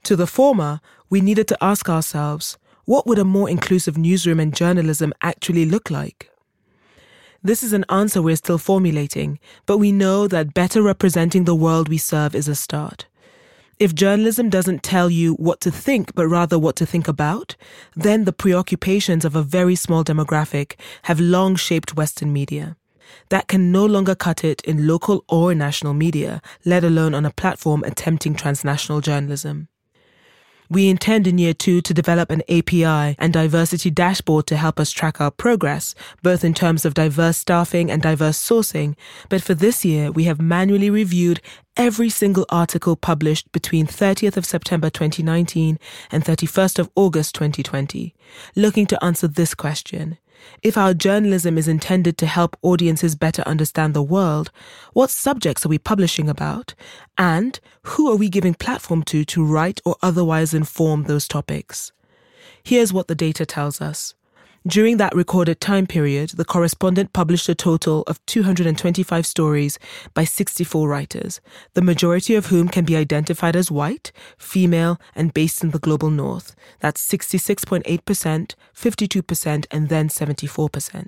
To 0.04 0.15
the 0.15 0.28
former, 0.28 0.82
we 1.10 1.22
needed 1.22 1.48
to 1.48 1.63
ask 1.63 1.89
ourselves 1.89 2.58
what 2.86 3.08
would 3.08 3.18
a 3.18 3.26
more 3.26 3.50
inclusive 3.50 3.98
newsroom 3.98 4.39
and 4.39 4.56
journalism 4.56 5.12
actually 5.22 5.65
look 5.65 5.89
like? 5.89 6.30
This 7.41 7.63
is 7.63 7.74
an 7.74 7.86
answer 7.89 8.22
we're 8.22 8.36
still 8.36 8.58
formulating, 8.58 9.39
but 9.65 9.80
we 9.80 9.91
know 9.91 10.28
that 10.28 10.54
better 10.54 10.84
representing 10.84 11.46
the 11.46 11.56
world 11.56 11.89
we 11.89 11.98
serve 11.98 12.36
is 12.36 12.48
a 12.48 12.56
start. 12.56 13.08
If 13.78 13.94
journalism 13.94 14.50
doesn't 14.50 14.84
tell 14.84 15.10
you 15.10 15.34
what 15.34 15.60
to 15.62 15.70
think, 15.70 16.16
but 16.16 16.28
rather 16.28 16.58
what 16.58 16.78
to 16.78 16.86
think 16.86 17.10
about, 17.10 17.58
then 17.94 18.24
the 18.24 18.32
preoccupations 18.32 19.26
of 19.26 19.36
a 19.36 19.44
very 19.44 19.76
small 19.76 20.02
demographic 20.02 20.76
have 21.04 21.20
long 21.20 21.58
shaped 21.58 21.94
Western 21.94 22.32
media. 22.32 22.78
That 23.30 23.50
can 23.50 23.74
no 23.74 23.86
longer 23.86 24.16
cut 24.16 24.46
it 24.46 24.62
in 24.62 24.88
local 24.88 25.26
or 25.28 25.54
national 25.54 25.94
media, 25.94 26.42
let 26.64 26.86
alone 26.86 27.14
on 27.14 27.26
a 27.26 27.32
platform 27.32 27.84
attempting 27.84 28.36
transnational 28.36 29.02
journalism. 29.02 29.68
We 30.69 30.89
intend 30.89 31.28
in 31.28 31.38
year 31.38 31.54
two 31.54 31.82
to 31.82 31.93
develop 31.93 32.32
an 32.32 32.41
API 32.49 33.15
and 33.19 33.32
diversity 33.32 33.89
dashboard 33.91 34.47
to 34.47 34.58
help 34.58 34.80
us 34.80 34.91
track 34.91 35.21
our 35.21 35.32
progress, 35.32 35.93
both 36.23 36.43
in 36.43 36.54
terms 36.54 36.86
of 36.86 36.93
diverse 36.93 37.38
staffing 37.38 37.91
and 37.91 38.01
diverse 38.01 38.38
sourcing. 38.38 38.95
But 39.30 39.43
for 39.43 39.54
this 39.54 39.86
year, 39.86 40.12
we 40.12 40.23
have 40.23 40.41
manually 40.41 40.89
reviewed 40.89 41.41
every 41.78 42.10
single 42.10 42.45
article 42.49 42.95
published 42.95 43.51
between 43.51 43.86
30th 43.86 44.38
of 44.38 44.45
September 44.45 44.89
2019 44.89 45.78
and 46.12 46.23
31st 46.23 46.80
of 46.80 46.89
August 46.95 47.36
2020, 47.36 48.15
looking 48.56 48.86
to 48.88 49.04
answer 49.04 49.28
this 49.28 49.54
question. 49.54 50.17
If 50.62 50.78
our 50.78 50.93
journalism 50.93 51.58
is 51.58 51.67
intended 51.67 52.17
to 52.17 52.26
help 52.26 52.58
audiences 52.62 53.15
better 53.15 53.41
understand 53.43 53.93
the 53.93 54.04
world, 54.04 54.52
what 54.93 55.10
subjects 55.10 55.65
are 55.65 55.69
we 55.69 55.78
publishing 55.78 56.30
about? 56.30 56.74
And 57.17 57.60
who 57.84 58.12
are 58.12 58.15
we 58.15 58.30
giving 58.30 58.54
platform 58.54 59.04
to 59.04 59.24
to 59.26 59.45
write 59.45 59.82
or 59.86 59.95
otherwise 60.02 60.54
inform 60.54 61.04
those 61.04 61.28
topics? 61.28 61.91
Here's 62.63 62.91
what 62.91 63.08
the 63.08 63.15
data 63.15 63.45
tells 63.45 63.82
us. 63.82 64.15
During 64.67 64.97
that 64.97 65.13
recorded 65.13 65.62
time 65.62 65.86
period, 65.86 66.32
the 66.32 66.43
correspondent 66.43 67.13
published 67.13 67.47
a 67.47 67.54
total 67.54 68.01
of 68.08 68.25
225 68.25 69.23
stories 69.23 69.78
by 70.15 70.23
64 70.23 70.89
writers, 70.89 71.39
the 71.75 71.84
majority 71.84 72.34
of 72.34 72.47
whom 72.47 72.67
can 72.67 72.84
be 72.84 72.95
identified 72.95 73.56
as 73.56 73.69
white, 73.69 74.12
female, 74.39 74.99
and 75.13 75.36
based 75.36 75.63
in 75.63 75.69
the 75.69 75.78
global 75.78 76.10
north. 76.10 76.56
That's 76.80 77.08
66.8%, 77.08 78.56
52%, 78.75 79.65
and 79.69 79.89
then 79.89 80.10
74%. 80.10 81.08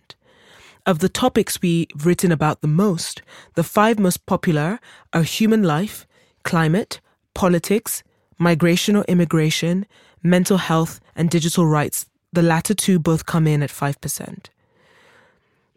Of 0.85 0.99
the 0.99 1.09
topics 1.09 1.59
we've 1.59 1.87
written 2.05 2.31
about 2.31 2.61
the 2.61 2.67
most, 2.67 3.23
the 3.55 3.63
five 3.63 3.97
most 3.97 4.27
popular 4.27 4.79
are 5.13 5.23
human 5.23 5.63
life, 5.63 6.05
climate, 6.43 7.01
politics, 7.33 8.03
migration 8.37 8.95
or 8.95 9.03
immigration, 9.07 9.87
mental 10.21 10.57
health, 10.59 10.99
and 11.15 11.31
digital 11.31 11.65
rights 11.65 12.05
the 12.33 12.41
latter 12.41 12.73
two 12.73 12.99
both 12.99 13.25
come 13.25 13.47
in 13.47 13.63
at 13.63 13.69
5%. 13.69 14.45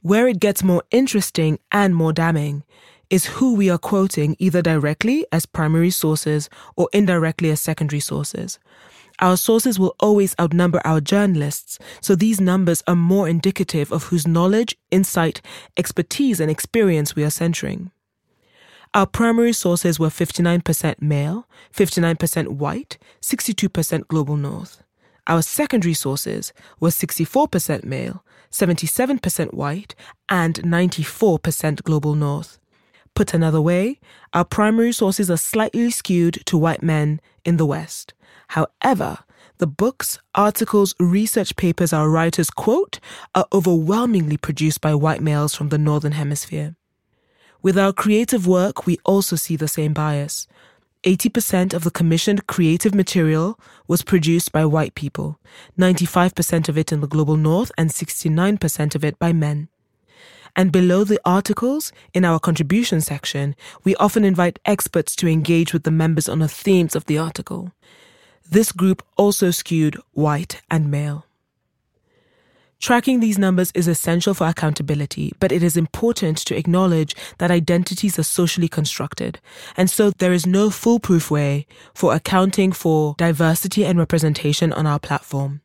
Where 0.03 0.29
it 0.29 0.41
gets 0.41 0.63
more 0.63 0.83
interesting 0.91 1.59
and 1.71 1.95
more 1.95 2.13
damning 2.13 2.65
is 3.11 3.27
who 3.27 3.55
we 3.55 3.69
are 3.69 3.79
quoting 3.79 4.37
either 4.39 4.63
directly 4.63 5.27
as 5.33 5.45
primary 5.45 5.91
sources 5.91 6.49
or 6.77 6.89
indirectly 6.93 7.51
as 7.51 7.61
secondary 7.61 8.01
sources. 8.01 8.59
Our 9.19 9.37
sources 9.37 9.79
will 9.79 9.95
always 10.01 10.35
outnumber 10.41 10.81
our 10.85 11.01
journalists, 11.01 11.79
so 12.01 12.15
these 12.15 12.41
numbers 12.41 12.83
are 12.87 12.97
more 12.97 13.29
indicative 13.29 13.93
of 13.93 14.05
whose 14.05 14.27
knowledge, 14.27 14.77
insight, 14.91 15.43
expertise, 15.77 16.41
and 16.41 16.51
experience 16.51 17.15
we 17.15 17.25
are 17.25 17.31
centering. 17.31 17.91
Our 18.95 19.07
primary 19.07 19.53
sources 19.53 20.01
were 20.01 20.09
59% 20.09 21.03
male, 21.03 21.47
59% 21.75 22.49
white, 22.49 22.97
62% 23.21 24.09
global 24.09 24.37
north. 24.37 24.83
Our 25.31 25.43
secondary 25.43 25.95
sources 25.95 26.53
were 26.81 26.89
64% 26.89 27.85
male, 27.85 28.25
77% 28.51 29.55
white, 29.55 29.95
and 30.29 30.57
94% 30.57 31.85
global 31.85 32.17
north. 32.17 32.59
Put 33.15 33.33
another 33.33 33.61
way, 33.61 34.01
our 34.35 34.45
primary 34.45 34.91
sources 34.91 35.31
are 35.31 35.37
slightly 35.37 35.89
skewed 35.93 36.45
to 36.47 36.59
white 36.59 36.83
men 36.83 37.21
in 37.45 37.59
the 37.59 37.65
West. 37.65 38.13
However, 38.49 39.19
the 39.59 39.69
books, 39.69 40.19
articles, 40.35 40.97
research 40.99 41.55
papers 41.55 41.93
our 41.93 42.11
writers 42.11 42.51
quote 42.51 42.99
are 43.33 43.47
overwhelmingly 43.53 44.37
produced 44.37 44.81
by 44.81 44.97
white 44.97 45.23
males 45.23 45.55
from 45.55 45.69
the 45.69 45.79
Northern 45.79 46.13
Hemisphere. 46.13 46.75
With 47.63 47.79
our 47.79 47.93
creative 47.93 48.49
work, 48.49 48.85
we 48.85 48.99
also 49.05 49.37
see 49.37 49.55
the 49.55 49.69
same 49.69 49.93
bias. 49.93 50.49
80% 51.05 51.73
of 51.73 51.83
the 51.85 51.91
commissioned 51.91 52.47
creative 52.47 52.95
material 52.95 53.59
was 53.89 54.03
produced 54.03 54.53
by 54.53 54.67
white 54.67 54.95
people, 54.95 55.41
95% 55.79 56.69
of 56.69 56.77
it 56.77 56.93
in 56.93 57.01
the 57.01 57.07
global 57.07 57.37
north, 57.37 57.73
and 57.79 57.91
69% 57.91 58.95
of 58.95 59.05
it 59.05 59.19
by 59.19 59.33
men. 59.33 59.69
And 60.55 60.73
below 60.73 61.05
the 61.05 61.21
articles, 61.25 61.93
in 62.13 62.25
our 62.25 62.39
contribution 62.39 63.01
section, 63.01 63.55
we 63.85 63.97
often 63.97 64.25
invite 64.25 64.59
experts 64.65 65.17
to 65.17 65.29
engage 65.29 65.73
with 65.73 65.85
the 65.85 65.91
members 65.91 66.29
on 66.29 66.41
the 66.41 66.49
themes 66.49 66.95
of 66.95 67.07
the 67.07 67.19
article. 67.19 67.73
This 68.51 68.73
group 68.73 69.03
also 69.17 69.51
skewed 69.53 69.97
white 70.13 70.61
and 70.71 70.91
male. 70.91 71.25
Tracking 72.81 73.21
these 73.21 73.39
numbers 73.39 73.71
is 73.75 73.87
essential 73.87 74.33
for 74.33 74.47
accountability, 74.47 75.35
but 75.39 75.53
it 75.53 75.63
is 75.63 75.77
important 75.77 76.39
to 76.39 76.57
acknowledge 76.57 77.15
that 77.37 77.51
identities 77.51 78.19
are 78.19 78.23
socially 78.23 78.69
constructed. 78.69 79.39
And 79.77 79.91
so 79.91 80.13
there 80.13 80.33
is 80.33 80.47
no 80.47 80.71
foolproof 80.71 81.31
way 81.31 81.67
for 81.93 82.15
accounting 82.15 82.73
for 82.73 83.15
diversity 83.19 83.85
and 83.85 83.99
representation 83.99 84.73
on 84.73 84.87
our 84.87 84.99
platform. 84.99 85.61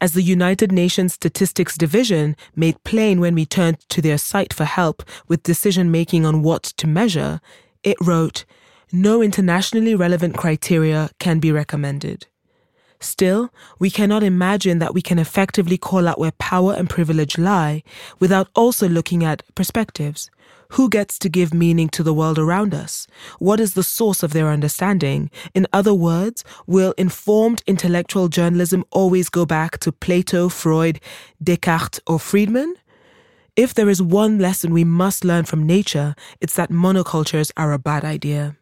As 0.00 0.12
the 0.12 0.22
United 0.22 0.70
Nations 0.70 1.12
Statistics 1.12 1.76
Division 1.76 2.36
made 2.54 2.84
plain 2.84 3.18
when 3.18 3.34
we 3.34 3.44
turned 3.44 3.80
to 3.88 4.00
their 4.00 4.16
site 4.16 4.54
for 4.54 4.64
help 4.64 5.02
with 5.26 5.42
decision 5.42 5.90
making 5.90 6.24
on 6.24 6.42
what 6.42 6.62
to 6.62 6.86
measure, 6.86 7.40
it 7.82 7.96
wrote, 8.00 8.44
no 8.92 9.22
internationally 9.22 9.96
relevant 9.96 10.36
criteria 10.36 11.10
can 11.18 11.40
be 11.40 11.50
recommended. 11.50 12.28
Still, 13.00 13.52
we 13.78 13.90
cannot 13.90 14.22
imagine 14.22 14.80
that 14.80 14.94
we 14.94 15.02
can 15.02 15.18
effectively 15.18 15.78
call 15.78 16.08
out 16.08 16.18
where 16.18 16.32
power 16.32 16.74
and 16.74 16.90
privilege 16.90 17.38
lie 17.38 17.82
without 18.18 18.48
also 18.54 18.88
looking 18.88 19.24
at 19.24 19.42
perspectives. 19.54 20.30
Who 20.72 20.90
gets 20.90 21.18
to 21.20 21.28
give 21.28 21.54
meaning 21.54 21.88
to 21.90 22.02
the 22.02 22.12
world 22.12 22.38
around 22.38 22.74
us? 22.74 23.06
What 23.38 23.60
is 23.60 23.72
the 23.72 23.82
source 23.82 24.22
of 24.22 24.32
their 24.32 24.48
understanding? 24.48 25.30
In 25.54 25.66
other 25.72 25.94
words, 25.94 26.44
will 26.66 26.92
informed 26.98 27.62
intellectual 27.66 28.28
journalism 28.28 28.84
always 28.90 29.30
go 29.30 29.46
back 29.46 29.78
to 29.78 29.92
Plato, 29.92 30.48
Freud, 30.48 31.00
Descartes, 31.42 32.00
or 32.06 32.18
Friedman? 32.18 32.74
If 33.56 33.72
there 33.74 33.88
is 33.88 34.02
one 34.02 34.38
lesson 34.38 34.72
we 34.72 34.84
must 34.84 35.24
learn 35.24 35.44
from 35.44 35.66
nature, 35.66 36.14
it's 36.40 36.54
that 36.56 36.70
monocultures 36.70 37.50
are 37.56 37.72
a 37.72 37.78
bad 37.78 38.04
idea. 38.04 38.56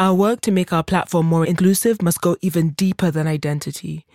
Our 0.00 0.14
work 0.14 0.42
to 0.42 0.52
make 0.52 0.72
our 0.72 0.84
platform 0.84 1.26
more 1.26 1.44
inclusive 1.44 2.00
must 2.02 2.20
go 2.20 2.36
even 2.40 2.70
deeper 2.70 3.10
than 3.10 3.26
identity. 3.26 4.06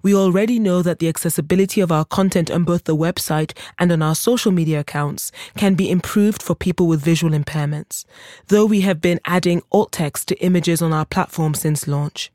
We 0.00 0.14
already 0.14 0.60
know 0.60 0.82
that 0.82 1.00
the 1.00 1.08
accessibility 1.08 1.80
of 1.80 1.90
our 1.90 2.04
content 2.04 2.48
on 2.48 2.62
both 2.62 2.84
the 2.84 2.94
website 2.94 3.52
and 3.76 3.90
on 3.90 4.02
our 4.02 4.14
social 4.14 4.52
media 4.52 4.78
accounts 4.78 5.32
can 5.56 5.74
be 5.74 5.90
improved 5.90 6.40
for 6.40 6.54
people 6.54 6.86
with 6.86 7.02
visual 7.02 7.36
impairments, 7.36 8.04
though 8.46 8.64
we 8.64 8.82
have 8.82 9.00
been 9.00 9.18
adding 9.24 9.62
alt 9.72 9.90
text 9.90 10.28
to 10.28 10.38
images 10.40 10.80
on 10.80 10.92
our 10.92 11.04
platform 11.04 11.54
since 11.54 11.88
launch. 11.88 12.30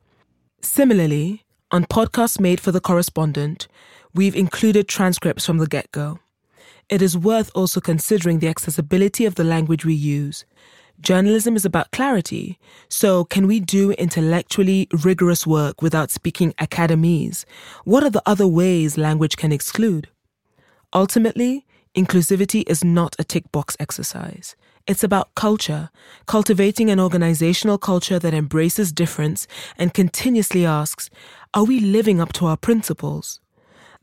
Similarly, 0.62 1.46
on 1.72 1.86
podcasts 1.86 2.41
made 2.41 2.60
for 2.60 2.74
the 2.74 2.82
correspondent, 2.82 3.70
we've 4.13 4.36
included 4.36 4.89
transcripts 4.89 5.46
from 5.46 5.60
the 5.60 5.67
get 5.67 5.89
go. 5.93 6.20
It 6.89 7.02
is 7.02 7.17
worth 7.17 7.52
also 7.56 7.80
considering 7.80 8.39
the 8.39 8.50
accessibility 8.50 9.24
of 9.24 9.36
the 9.36 9.46
language 9.46 9.86
we 9.86 9.93
use. 9.93 10.43
Journalism 10.99 11.55
is 11.55 11.63
about 11.63 11.91
clarity. 11.91 12.57
So, 12.89 13.23
can 13.23 13.45
we 13.45 13.60
do 13.60 13.91
intellectually 13.91 14.88
rigorous 15.03 15.45
work 15.45 15.79
without 15.81 16.10
speaking 16.10 16.55
academese? 16.57 17.45
What 17.83 18.03
are 18.03 18.10
the 18.10 18.23
other 18.25 18.47
ways 18.47 18.97
language 18.97 19.38
can 19.38 19.51
exclude? 19.51 20.10
Ultimately, 20.93 21.67
inclusivity 21.95 22.63
is 22.67 22.83
not 22.83 23.15
a 23.19 23.23
tick 23.23 23.51
box 23.51 23.77
exercise. 23.79 24.55
It's 24.88 25.03
about 25.03 25.36
culture, 25.36 25.91
cultivating 26.25 26.89
an 26.89 26.99
organizational 26.99 27.77
culture 27.77 28.17
that 28.17 28.33
embraces 28.33 28.91
difference 28.91 29.45
and 29.77 29.93
continuously 29.93 30.65
asks, 30.65 31.12
are 31.53 31.65
we 31.65 31.79
living 31.79 32.19
up 32.19 32.33
to 32.33 32.47
our 32.47 32.57
principles? 32.57 33.39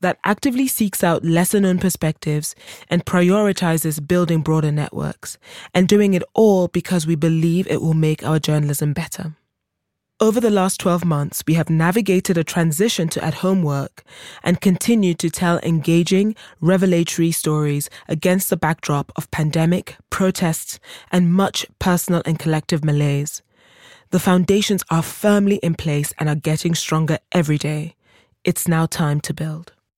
That 0.04 0.18
actively 0.22 0.68
seeks 0.68 1.02
out 1.02 1.24
lesser 1.24 1.58
known 1.58 1.78
perspectives 1.78 2.54
and 2.90 3.06
prioritizes 3.06 4.06
building 4.06 4.42
broader 4.42 4.70
networks, 4.70 5.38
and 5.72 5.88
doing 5.88 6.12
it 6.12 6.22
all 6.34 6.68
because 6.68 7.06
we 7.06 7.14
believe 7.14 7.66
it 7.68 7.80
will 7.80 7.94
make 7.94 8.22
our 8.22 8.38
journalism 8.38 8.92
better. 8.92 9.34
Over 10.20 10.40
the 10.40 10.50
last 10.50 10.78
12 10.80 11.06
months, 11.06 11.42
we 11.46 11.54
have 11.54 11.70
navigated 11.70 12.36
a 12.36 12.44
transition 12.44 13.08
to 13.08 13.24
at 13.24 13.40
home 13.42 13.62
work 13.62 14.04
and 14.42 14.60
continued 14.60 15.18
to 15.20 15.30
tell 15.30 15.58
engaging, 15.60 16.36
revelatory 16.60 17.32
stories 17.32 17.88
against 18.06 18.50
the 18.50 18.58
backdrop 18.58 19.10
of 19.16 19.30
pandemic, 19.30 19.96
protests, 20.10 20.78
and 21.10 21.32
much 21.32 21.66
personal 21.78 22.20
and 22.26 22.38
collective 22.38 22.84
malaise. 22.84 23.42
The 24.10 24.20
foundations 24.20 24.84
are 24.90 25.02
firmly 25.02 25.56
in 25.62 25.74
place 25.74 26.12
and 26.18 26.28
are 26.28 26.34
getting 26.50 26.74
stronger 26.74 27.18
every 27.32 27.56
day. 27.56 27.96
It's 28.44 28.68
now 28.68 28.84
time 28.84 29.22
to 29.22 29.32
build. 29.32 29.72